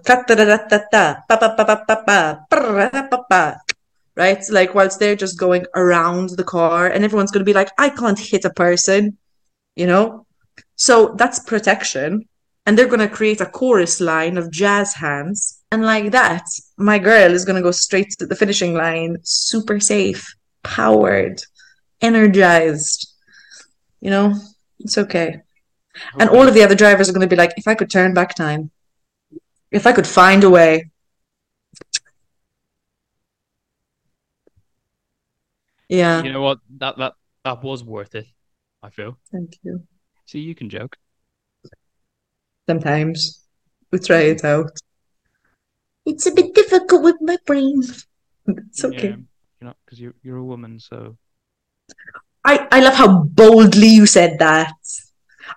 [4.16, 4.44] Right?
[4.50, 7.90] Like whilst they're just going around the car and everyone's going to be like, I
[7.90, 9.18] can't hit a person,
[9.76, 10.26] you know?
[10.76, 12.28] So that's protection.
[12.66, 15.62] And they're going to create a chorus line of jazz hands.
[15.72, 16.44] And like that,
[16.78, 21.40] my girl is going to go straight to the finishing line, super safe, powered,
[22.02, 23.14] energized.
[24.02, 24.36] You know,
[24.80, 25.42] it's okay.
[26.20, 28.14] And all of the other drivers are going to be like, if I could turn
[28.14, 28.72] back time,
[29.72, 30.90] if I could find a way.
[35.90, 36.60] Yeah, You know what?
[36.78, 37.14] That that
[37.44, 38.28] that was worth it.
[38.84, 39.18] I feel.
[39.32, 39.84] thank you.
[40.26, 40.96] See, you can joke.
[42.68, 43.44] Sometimes
[43.92, 44.72] we try it out.
[46.06, 47.82] It's a bit difficult with my brain.
[48.48, 49.10] It's okay.
[49.10, 49.16] Yeah,
[49.62, 51.18] you know, because you're you're a woman, so
[52.46, 54.74] I, I love how boldly you said that.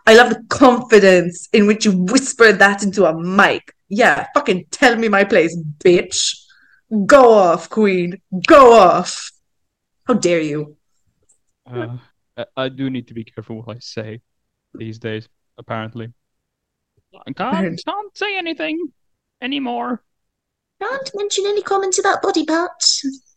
[0.07, 3.73] I love the confidence in which you whispered that into a mic.
[3.89, 6.37] Yeah, fucking tell me my place, bitch.
[7.07, 8.21] Go off, queen.
[8.47, 9.31] Go off.
[10.07, 10.77] How dare you?
[11.71, 11.99] Uh,
[12.37, 14.21] I, I do need to be careful what I say
[14.75, 16.13] these days, apparently.
[17.15, 18.93] I can't, can't say anything
[19.41, 20.03] anymore.
[20.81, 23.32] Can't mention any comments about body parts.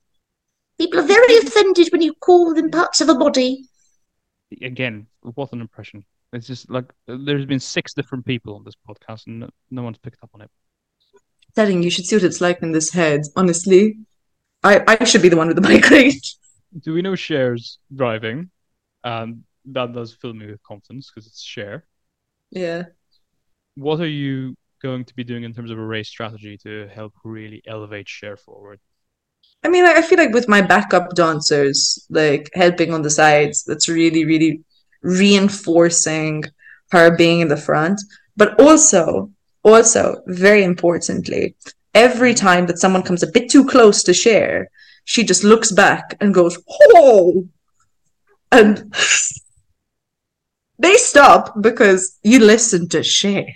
[0.77, 3.65] People are very offended when you call them parts of a body.
[4.61, 6.03] Again, what an impression.
[6.33, 9.97] It's just like there's been six different people on this podcast and no, no one's
[9.97, 10.49] picked up on it.
[11.55, 13.21] Telling you should see what it's like in this head.
[13.37, 13.97] Honestly,
[14.63, 16.19] I, I should be the one with the migraine.
[16.81, 18.49] Do we know shares driving?
[19.05, 21.85] Um, that does fill me with confidence because it's share.
[22.51, 22.83] yeah.
[23.75, 27.13] What are you going to be doing in terms of a race strategy to help
[27.23, 28.79] really elevate share forward?
[29.63, 33.89] I mean, I feel like with my backup dancers, like helping on the sides, that's
[33.89, 34.63] really, really
[35.01, 36.43] reinforcing
[36.91, 37.99] her being in the front.
[38.37, 39.31] But also,
[39.63, 41.55] also, very importantly,
[41.93, 44.69] every time that someone comes a bit too close to share,
[45.05, 46.57] she just looks back and goes,
[46.93, 47.47] "Oh!"
[48.51, 48.93] And
[50.79, 53.47] they stop because you listen to share.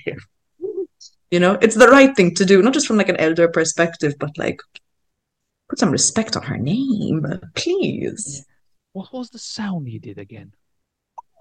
[1.32, 4.14] You know, it's the right thing to do, not just from like an elder perspective,
[4.20, 4.62] but like
[5.70, 8.46] put some respect on her name, please.
[8.94, 10.54] What was the sound you did again?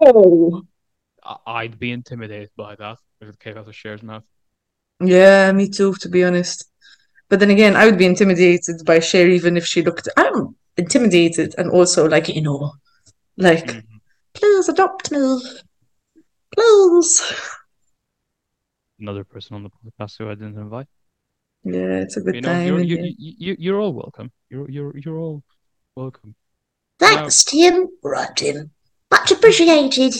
[0.01, 0.63] Oh,
[1.45, 4.23] I'd be intimidated by that if it came out of Cher's mouth.
[5.01, 6.65] yeah, me too, to be honest.
[7.29, 10.07] But then again, I would be intimidated by Cher even if she looked.
[10.17, 12.73] I'm intimidated and also like, you know,
[13.37, 13.99] like, Mhm.
[14.33, 15.41] please adopt me.
[16.55, 17.21] Please.
[18.99, 20.87] Another person on the podcast who I didn't invite.
[21.63, 22.67] Yeah, it's a good You know, time.
[22.67, 23.05] you're you, here.
[23.17, 24.31] you, you, you're all welcome.
[24.49, 25.43] You're you're you're all
[25.95, 26.35] welcome.
[26.99, 27.87] Thanks, Tim.
[28.03, 28.71] Right, Tim.
[29.11, 30.15] Much appreciated.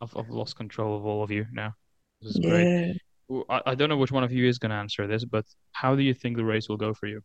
[0.00, 1.74] I've I've lost control of all of you now.
[2.22, 2.86] This is great.
[2.86, 2.92] Yeah.
[3.28, 5.44] Well, I, I don't know which one of you is going to answer this, but
[5.72, 7.22] how do you think the race will go for you?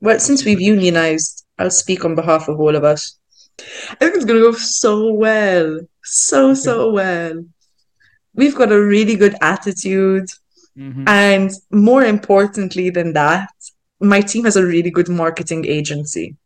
[0.00, 3.18] Well, since we've unionized, I'll speak on behalf of all of us.
[3.90, 5.80] I think it's going to go so well.
[6.02, 7.44] So, so well.
[8.34, 10.28] We've got a really good attitude.
[10.80, 11.06] Mm-hmm.
[11.06, 13.52] And more importantly than that,
[14.00, 16.36] my team has a really good marketing agency.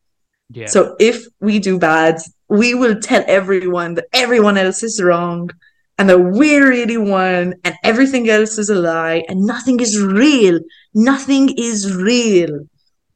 [0.50, 0.66] Yeah.
[0.66, 2.18] So if we do bad,
[2.48, 5.50] we will tell everyone that everyone else is wrong
[5.98, 10.58] and that we really won and everything else is a lie and nothing is real.
[10.94, 12.66] Nothing is real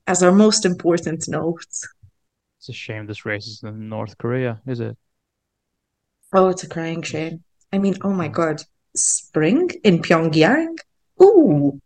[0.06, 1.60] as our most important note.
[2.58, 4.96] It's a shame this race is in North Korea, is it?
[6.32, 7.42] Oh, it's a crying shame.
[7.72, 8.62] I mean, oh my God,
[8.94, 10.76] spring in Pyongyang?
[11.22, 11.80] Ooh,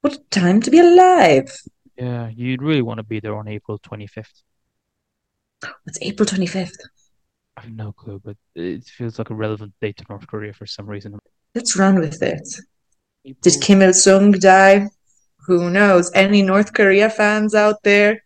[0.00, 1.50] what a time to be alive.
[1.96, 4.42] Yeah, you'd really want to be there on April 25th.
[5.86, 6.76] It's April 25th.
[7.56, 10.66] I have no clue, but it feels like a relevant date to North Korea for
[10.66, 11.18] some reason.
[11.54, 12.46] Let's run with it.
[13.24, 14.88] April- Did Kim Il sung die?
[15.46, 16.10] Who knows?
[16.14, 18.22] Any North Korea fans out there?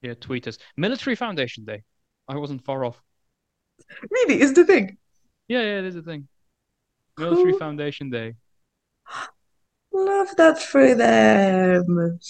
[0.00, 0.58] Yeah, tweet us.
[0.76, 1.82] Military Foundation Day.
[2.28, 3.02] I wasn't far off.
[4.10, 4.96] Really, is the thing.
[5.48, 6.28] Yeah, yeah, it is a thing.
[7.18, 7.58] Military Cool.
[7.58, 8.34] Foundation Day.
[9.92, 11.84] Love that for them.
[11.98, 12.20] And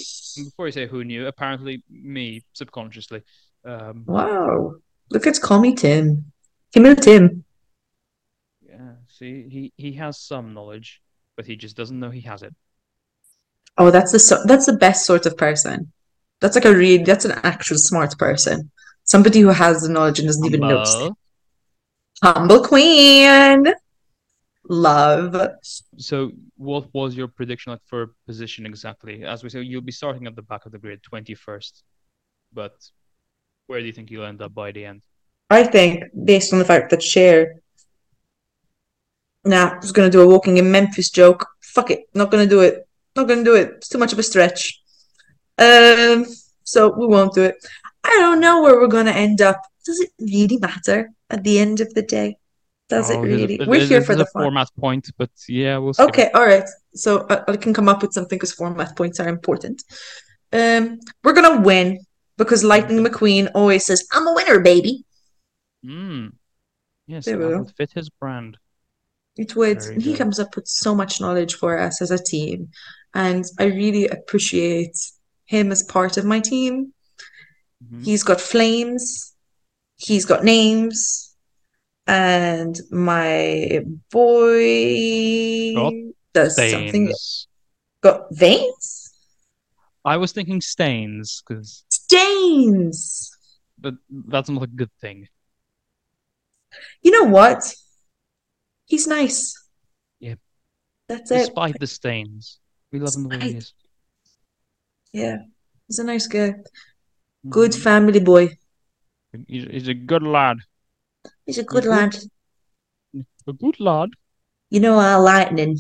[0.47, 3.23] before you say who knew, apparently me, subconsciously.
[3.65, 4.75] Um, Wow.
[5.11, 6.33] Look at Call Me Tim.
[6.73, 7.45] Kim Il Tim.
[8.67, 11.01] yeah, see, he, he has some knowledge,
[11.37, 12.55] but he just doesn't know he has it.
[13.79, 15.93] Oh, that's the so- that's the best sort of person.
[16.41, 18.71] That's like a real that's an actual smart person.
[19.05, 20.83] Somebody who has the knowledge and doesn't even know.
[20.85, 21.19] Humble.
[22.23, 23.73] Humble Queen.
[24.73, 25.37] Love.
[25.99, 29.23] So, what was your prediction like for position exactly?
[29.23, 31.83] As we say, you'll be starting at the back of the grid, 21st.
[32.55, 32.73] But
[33.66, 35.03] where do you think you'll end up by the end?
[35.51, 37.57] I think, based on the fact that Cher,
[39.45, 41.47] nah, I was gonna do a walking in Memphis joke.
[41.61, 42.89] Fuck it, not gonna do it.
[43.14, 43.75] Not gonna do it.
[43.77, 44.81] It's too much of a stretch.
[45.59, 46.25] Um,
[46.64, 47.57] so we won't do it.
[48.05, 49.61] I don't know where we're gonna end up.
[49.85, 52.39] Does it really matter at the end of the day?
[52.95, 53.57] Does it Oh, a- really?
[53.57, 54.43] there- We're here for the fun.
[54.45, 55.30] format point, but
[55.61, 55.95] yeah, we'll.
[56.09, 56.68] Okay, all right.
[57.05, 59.78] So I, I can come up with something because format points are important.
[60.61, 60.82] Um,
[61.24, 61.86] we're gonna win
[62.36, 65.05] because Lightning McQueen always says, I'm a winner, baby.
[65.84, 66.32] Mm.
[67.07, 67.59] Yes, There we that go.
[67.62, 68.59] would fit his brand.
[69.36, 69.80] It would.
[69.82, 70.18] Very he good.
[70.18, 72.68] comes up with so much knowledge for us as a team.
[73.14, 74.97] And I really appreciate
[75.47, 76.93] him as part of my team.
[77.84, 78.05] Mhm.
[78.05, 79.32] He's got flames,
[79.97, 81.32] he's got names,
[82.07, 83.80] and my
[84.11, 85.92] boy Got
[86.34, 87.12] does something.
[88.03, 89.12] Got veins?
[90.05, 93.30] I was thinking stains, because Stains!
[93.78, 95.28] but that's not a good thing.
[97.03, 97.62] You know what?
[98.86, 99.55] He's nice.
[100.18, 100.34] Yeah.
[101.09, 101.38] That's it.
[101.38, 102.59] Despite the stains,
[102.90, 103.72] we love him the way he is.
[105.12, 105.36] Yeah.
[105.86, 106.55] He's a nice guy.
[107.48, 107.82] Good Mhm.
[107.82, 108.57] family boy.
[109.46, 110.59] He's a good lad.
[111.47, 111.90] He's a good good.
[111.90, 112.16] lad.
[113.47, 114.11] A good lad.
[114.70, 115.78] You know our lightning.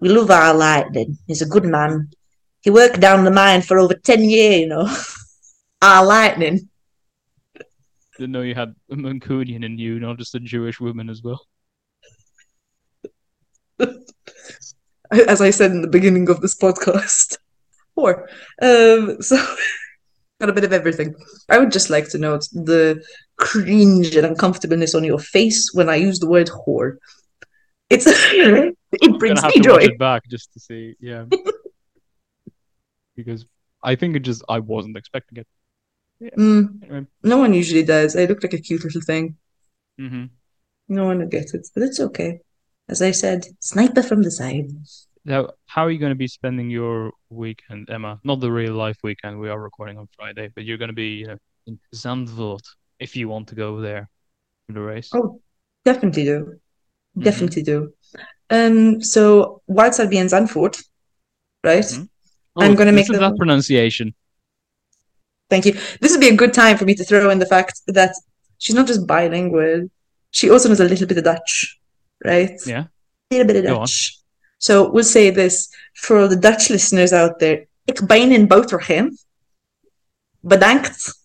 [0.00, 1.18] We love our lightning.
[1.26, 2.10] He's a good man.
[2.60, 4.88] He worked down the mine for over ten years, you know.
[5.82, 6.68] our lightning.
[8.16, 11.46] Didn't know you had a Mancunian in you, not just a Jewish woman as well.
[15.10, 17.38] As I said in the beginning of this podcast.
[17.96, 18.28] Or
[18.62, 19.36] um so
[20.38, 21.16] got a bit of everything.
[21.48, 23.02] I would just like to note the
[23.38, 26.96] cringe and uncomfortableness on your face when I use the word whore.
[27.88, 29.76] It's it brings me joy.
[29.78, 31.24] it back just to see, yeah.
[33.16, 33.46] because
[33.82, 35.46] I think it just I wasn't expecting it.
[36.36, 37.06] Mm, Anyway.
[37.22, 38.16] no one usually does.
[38.16, 39.36] I look like a cute little thing.
[40.00, 40.24] Mm-hmm.
[40.88, 42.40] No one would get it, but it's okay.
[42.88, 44.70] As I said, sniper from the side.
[45.24, 48.18] Now, how are you going to be spending your weekend, Emma?
[48.24, 49.38] Not the real life weekend.
[49.38, 51.36] We are recording on Friday, but you're going to be you know,
[51.66, 52.66] in Zandvoort
[52.98, 54.08] if you want to go there
[54.68, 55.10] to the race.
[55.14, 55.40] Oh,
[55.84, 56.60] definitely do.
[57.16, 57.24] Mhm.
[57.24, 57.92] Definitely do.
[58.50, 60.82] Um, so whilst I'll Zandvoort,
[61.64, 61.84] right?
[61.84, 62.08] Mhm.
[62.56, 64.14] I'm gonna make the- that pronunciation.
[65.50, 65.72] Thank you.
[66.00, 68.12] This would be a good time for me to throw in the fact that
[68.58, 69.88] she's not just bilingual,
[70.30, 71.78] she also knows a little bit of Dutch,
[72.24, 72.60] right?
[72.66, 72.84] Yeah.
[73.30, 73.80] A little bit of Go on.
[73.80, 74.18] Dutch.
[74.58, 77.66] So we'll say this for all the Dutch listeners out there.
[77.86, 79.16] Ik ben in Botergem.
[80.42, 81.17] Bedankt.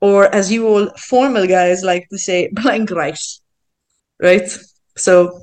[0.00, 3.18] Or as you all formal guys like to say, belangrijk.
[4.20, 4.48] Right?
[4.96, 5.40] So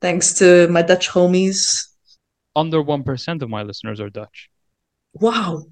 [0.00, 1.86] thanks to my Dutch homies.
[2.56, 4.50] Under 1% of my listeners are Dutch.
[5.14, 5.64] Wow.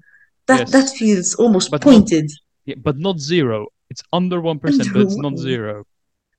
[0.47, 0.71] That Yes.
[0.71, 2.31] that feels almost But not- pointed.
[2.65, 3.67] Yeah, but not zero.
[3.89, 5.85] It's under 1%, but it's not zero.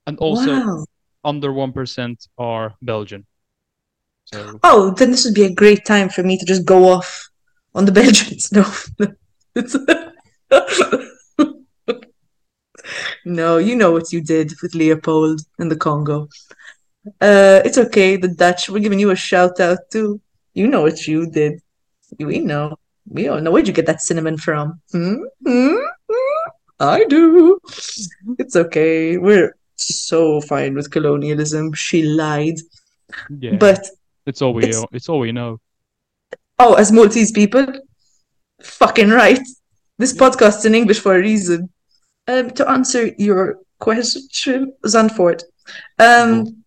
[0.06, 0.84] And also, wow.
[1.24, 3.26] under 1% are Belgian.
[4.32, 7.28] So, Oh, then this would be a great time for me to just go off
[7.74, 8.50] on the Belgians.
[8.52, 8.64] No,
[9.54, 9.76] it's
[13.25, 16.29] no, you know what you did with Leopold in the Congo.
[17.21, 18.16] Uh, it's okay.
[18.16, 20.21] The Dutch, we're giving you a shout out too.
[20.55, 21.61] You know what you did.
[22.18, 22.77] We know.
[23.09, 23.51] We all know.
[23.51, 24.81] Where'd you get that cinnamon from?
[24.93, 25.23] Hmm?
[25.47, 25.77] Hmm?
[26.11, 26.51] Hmm?
[26.81, 27.59] I do.
[28.39, 29.16] It's okay.
[29.18, 31.73] We're so fine with colonialism.
[31.75, 32.57] She lied.
[33.39, 33.87] yeah, But
[34.27, 35.61] it's all we it's- it's all we know.
[36.59, 37.66] Oh, as Maltese people?
[38.62, 39.41] Fucking right.
[39.99, 41.71] This podcast's in English for a reason.
[42.31, 45.43] Um, to answer your question, Zandvoort.
[45.99, 46.62] Um,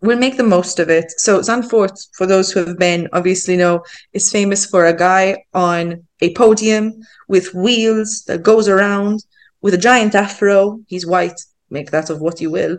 [0.00, 1.12] we'll make the most of it.
[1.18, 6.04] So Zandvoort, for those who have been, obviously know, is famous for a guy on
[6.20, 6.92] a podium
[7.28, 9.24] with wheels that goes around
[9.60, 10.80] with a giant afro.
[10.88, 11.40] He's white.
[11.70, 12.78] Make that of what you will.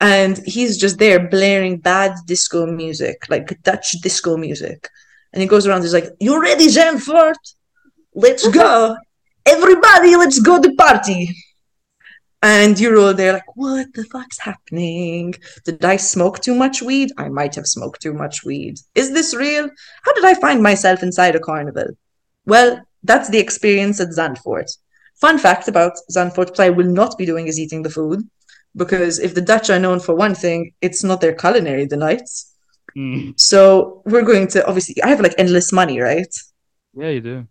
[0.00, 4.88] And he's just there blaring bad disco music, like Dutch disco music.
[5.32, 7.34] And he goes around, he's like, You ready, Zandvoort?
[8.14, 8.96] Let's go.
[9.46, 11.34] Everybody, let's go to party.
[12.42, 15.34] And you're all there like, What the fuck's happening?
[15.64, 17.10] Did I smoke too much weed?
[17.16, 18.78] I might have smoked too much weed.
[18.94, 19.68] Is this real?
[20.02, 21.88] How did I find myself inside a carnival?
[22.44, 24.70] Well, that's the experience at Zandvoort.
[25.14, 28.20] Fun fact about Zandvoort, what I will not be doing is eating the food.
[28.76, 32.54] Because if the Dutch are known for one thing, it's not their culinary delights.
[32.96, 36.34] Mm, So we're going to obviously I have like endless money, right?
[36.94, 37.40] yeah, you do.
[37.42, 37.48] Do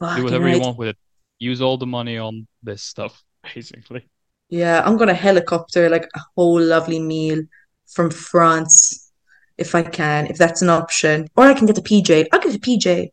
[0.00, 0.96] Fucking whatever you want with it.
[1.38, 3.22] Use all the money on this stuff,
[3.54, 4.08] basically.
[4.48, 7.42] Yeah, I'm gonna helicopter like a whole lovely meal
[7.86, 9.10] from France
[9.56, 11.28] if I can, if that's an option.
[11.36, 12.28] Or I can get a PJ.
[12.32, 13.10] I'll get a PJ.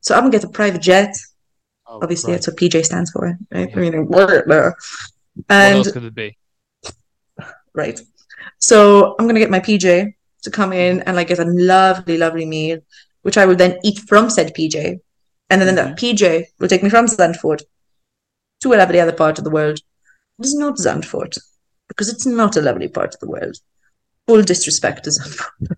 [0.00, 1.14] So I'm gonna get a private jet.
[1.86, 2.36] Oh, Obviously, right.
[2.36, 3.68] that's what PJ stands for, right?
[3.68, 3.76] Yeah.
[3.76, 4.26] I mean, blah.
[4.26, 4.74] What
[5.48, 6.36] And else could it be?
[7.74, 8.00] right.
[8.58, 12.46] So I'm gonna get my PJ to come in and like get a lovely, lovely
[12.46, 12.80] meal,
[13.22, 15.00] which I will then eat from said PJ.
[15.52, 16.24] And then that mm-hmm.
[16.24, 17.60] PJ will take me from Zandvoort
[18.62, 19.80] to a lovely other part of the world.
[20.38, 21.36] It is not Zandvoort,
[21.88, 23.56] because it's not a lovely part of the world.
[24.26, 25.76] Full disrespect to Zandvoort.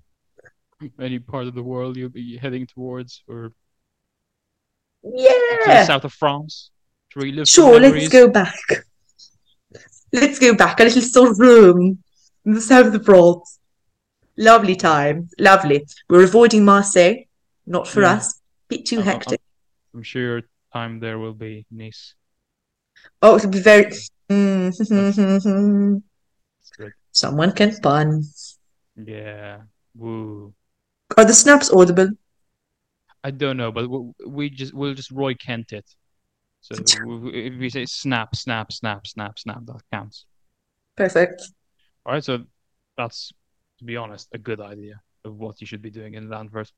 [1.00, 5.84] Any part of the world you'll be heading towards, or to the Yeah.
[5.86, 6.70] south of France?
[7.10, 8.86] To relive Sure, let's go back.
[10.12, 10.78] Let's go back.
[10.78, 11.98] A little storeroom
[12.46, 13.58] in the south of France.
[14.36, 15.30] Lovely time.
[15.40, 15.84] Lovely.
[16.08, 17.24] We're avoiding Marseille.
[17.66, 18.12] Not for Yeah.
[18.12, 18.40] us.
[18.68, 19.40] Bit too I'm- I'm- hectic.
[19.94, 20.42] I'm sure your
[20.72, 22.14] time there will be Nice.
[23.22, 23.92] Oh, it'll be very.
[27.12, 28.22] Someone can pun.
[28.96, 29.62] Yeah.
[29.94, 30.54] Woo.
[31.16, 32.08] Are the snaps audible?
[33.22, 33.88] I don't know, but
[34.26, 35.88] we just we'll just Roy Kent it.
[36.60, 40.26] So if we say snap, snap, snap, snap, snap, that counts.
[40.96, 41.42] Perfect.
[42.06, 42.24] All right.
[42.24, 42.44] So
[42.96, 43.32] that's,
[43.78, 46.70] to be honest, a good idea of what you should be doing in Zandvoort.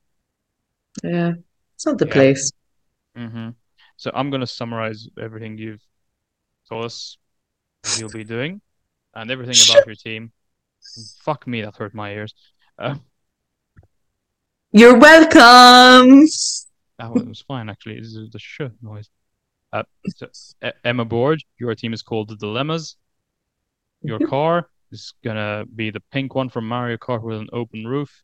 [1.05, 1.35] Yeah,
[1.75, 2.13] it's not the Yeah.
[2.13, 2.51] place.
[3.17, 3.51] Mm-hmm.
[3.97, 5.83] So I'm going to summarize everything you've
[6.69, 7.17] told us
[7.99, 8.61] you'll be doing
[9.15, 10.33] and everything about your team.
[11.23, 12.35] Fuck me, that hurt my ears.
[12.79, 12.97] Uh,
[14.73, 16.27] You're welcome.
[16.99, 17.99] that one was fine, actually.
[17.99, 19.09] This is the shit noise.
[19.73, 20.29] Uh, so,
[20.85, 22.97] Emma Borg, your team is called the Dilemmas.
[24.03, 28.23] Your car is gonna be the pink one from Mario Kart with an open roof,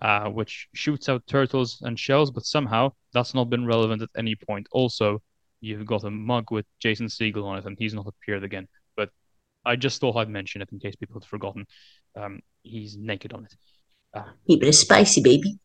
[0.00, 4.36] uh, which shoots out turtles and shells, but somehow that's not been relevant at any
[4.36, 4.68] point.
[4.70, 5.20] Also,
[5.60, 8.68] you've got a mug with Jason Segel on it, and he's not appeared again.
[8.96, 9.10] But
[9.64, 11.66] I just thought I'd mention it in case people had forgotten.
[12.16, 13.54] Um, he's naked on it.
[14.46, 15.58] Keep it spicy, baby.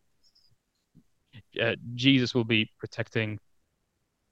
[1.61, 3.37] uh, Jesus will be protecting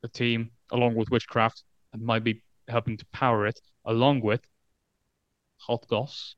[0.02, 1.64] the team along with Witchcraft
[1.94, 4.42] and might be helping to power it, along with
[5.58, 6.36] Hot Goss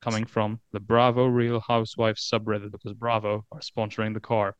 [0.00, 4.56] coming from the Bravo Real Housewives subreddit because Bravo are sponsoring the car.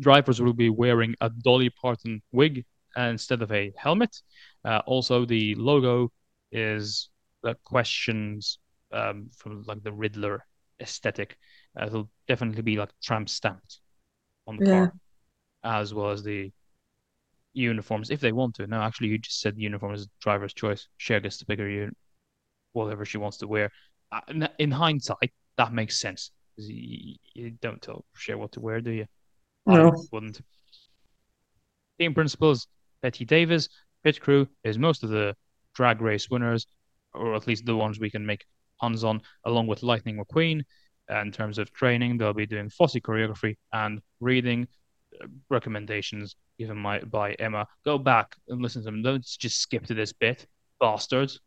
[0.00, 2.64] Drivers will be wearing a Dolly Parton wig
[2.96, 4.16] uh, instead of a helmet.
[4.64, 6.10] Uh, also, the logo
[6.52, 7.10] is
[7.42, 8.58] the questions
[8.92, 10.44] um, from like the Riddler
[10.80, 11.36] aesthetic.
[11.78, 13.80] Uh, it'll definitely be like tramp stamped
[14.46, 14.70] on the Yeah.
[14.72, 14.92] car,
[15.64, 16.52] as well as the
[17.52, 18.66] uniforms if they want to.
[18.66, 20.88] No, actually, you just said uniform is driver's choice.
[20.96, 21.96] Cher gets to pick her un-
[22.72, 23.70] whatever she wants to wear.
[24.12, 26.30] Uh, in- in hindsight, that makes sense.
[26.56, 29.06] You, you don't tell Cher what to wear, do you?
[29.68, 29.88] No.
[29.88, 30.40] I wouldn't.
[31.98, 32.66] Team principals:
[33.02, 33.68] Bette Davis.
[34.04, 35.34] Pit crew is most of the
[35.74, 36.66] drag race winners,
[37.14, 38.44] or at least the ones we can make
[38.80, 40.62] puns on, along with Lightning McQueen.
[41.10, 44.68] Uh, in terms of training, they'll be doing Fosse choreography and reading
[45.22, 47.66] uh, recommendations given my, by Emma.
[47.84, 49.02] Go back and listen to them.
[49.02, 50.46] Don't just skip to this bit,
[50.80, 51.40] bastards.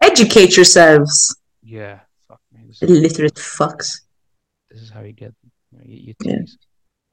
[0.00, 2.70] Educate yourselves, Yeah, fuck me.
[2.82, 4.02] Illiterate fucks.
[4.70, 5.32] this is how you get
[5.84, 6.42] you, you Yeah.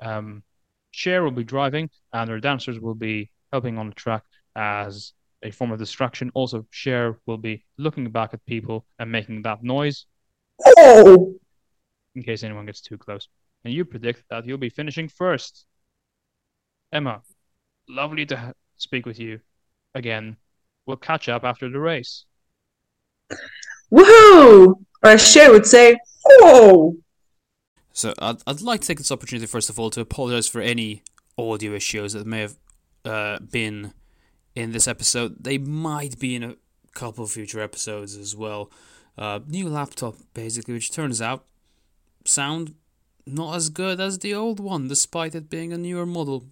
[0.01, 0.43] Um,
[0.91, 4.24] Cher will be driving, and her dancers will be helping on the track
[4.55, 6.32] as a form of distraction.
[6.34, 10.05] Also, Cher will be looking back at people and making that noise
[10.66, 11.36] Oh,
[12.16, 13.28] in case anyone gets too close.
[13.64, 15.66] And you predict that you'll be finishing first.
[16.91, 17.22] Emma,
[17.88, 19.39] lovely to ha- speak with you
[19.95, 20.38] again.
[20.86, 22.26] We'll catch up after the race.
[23.91, 24.84] woohoo!
[25.03, 26.95] Or as Cher would say, whoa.
[27.94, 31.04] So I'd, I'd like to take this opportunity first of all to apologize for any
[31.38, 32.56] audio issues that may have
[33.06, 33.94] uh, been
[34.56, 35.44] in this episode.
[35.44, 36.56] They might be in a
[36.94, 38.72] couple of future episodes as well.
[39.18, 41.46] Uh, new laptop basically, which turns out
[42.26, 42.76] sound
[43.26, 46.46] not as good as the old one, despite it being a newer model.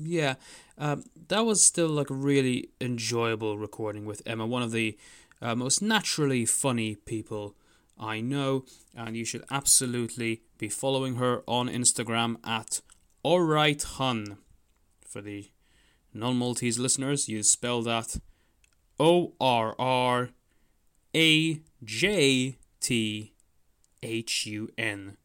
[0.00, 0.34] Yeah,
[0.76, 4.96] um, that was still like a really enjoyable recording with Emma, one of the
[5.42, 7.56] uh, most naturally funny people
[7.98, 8.64] I know,
[8.96, 12.80] and you should absolutely be following her on Instagram at
[13.24, 14.38] alrighthun.
[15.06, 15.50] For the
[16.12, 18.16] non-Maltese listeners, you spell that
[18.98, 20.30] O R R
[21.14, 23.32] A J T
[24.02, 25.16] H U N.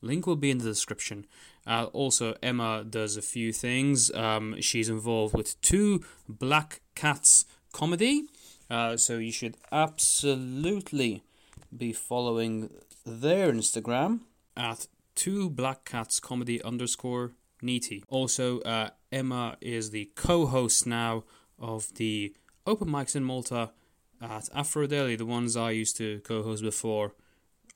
[0.00, 1.26] Link will be in the description.
[1.66, 4.12] Uh, also, Emma does a few things.
[4.14, 8.26] Um, she's involved with two Black Cats comedy,
[8.70, 11.24] uh, so you should absolutely
[11.76, 12.70] be following
[13.04, 14.20] their Instagram
[14.56, 18.02] at two black cats comedy underscore neaty.
[18.08, 21.24] Also, uh, Emma is the co-host now
[21.58, 22.34] of the
[22.66, 23.70] open mics in Malta
[24.20, 27.12] at Afro Deli, the ones I used to co-host before.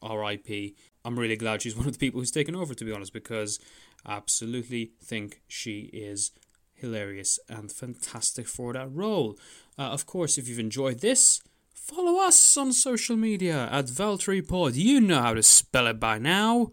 [0.02, 0.74] R.I.P.
[1.04, 3.58] I'm really glad she's one of the people who's taken over, to be honest, because
[4.04, 6.32] I absolutely think she is
[6.74, 9.38] hilarious and fantastic for that role.
[9.78, 11.42] Uh, of course, if you've enjoyed this,
[11.90, 14.74] follow us on social media at ValtryPod.
[14.74, 16.70] You know how to spell it by now.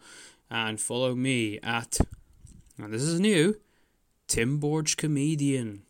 [0.49, 1.97] And follow me at,
[2.77, 3.59] and this is new,
[4.27, 5.83] Tim Borg Comedian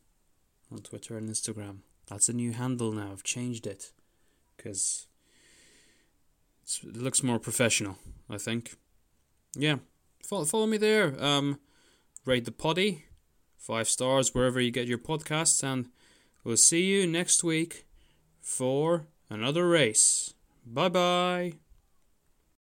[0.72, 1.80] on Twitter and Instagram.
[2.08, 3.12] That's a new handle now.
[3.12, 3.92] I've changed it
[4.56, 5.06] because
[6.84, 7.98] it looks more professional,
[8.30, 8.76] I think.
[9.56, 9.78] Yeah,
[10.24, 11.22] follow, follow me there.
[11.24, 11.60] Um,
[12.26, 13.06] rate the poddy,
[13.58, 15.90] five stars wherever you get your podcasts, and
[16.44, 17.86] we'll see you next week
[18.42, 20.34] for another race.
[20.66, 21.54] Bye bye.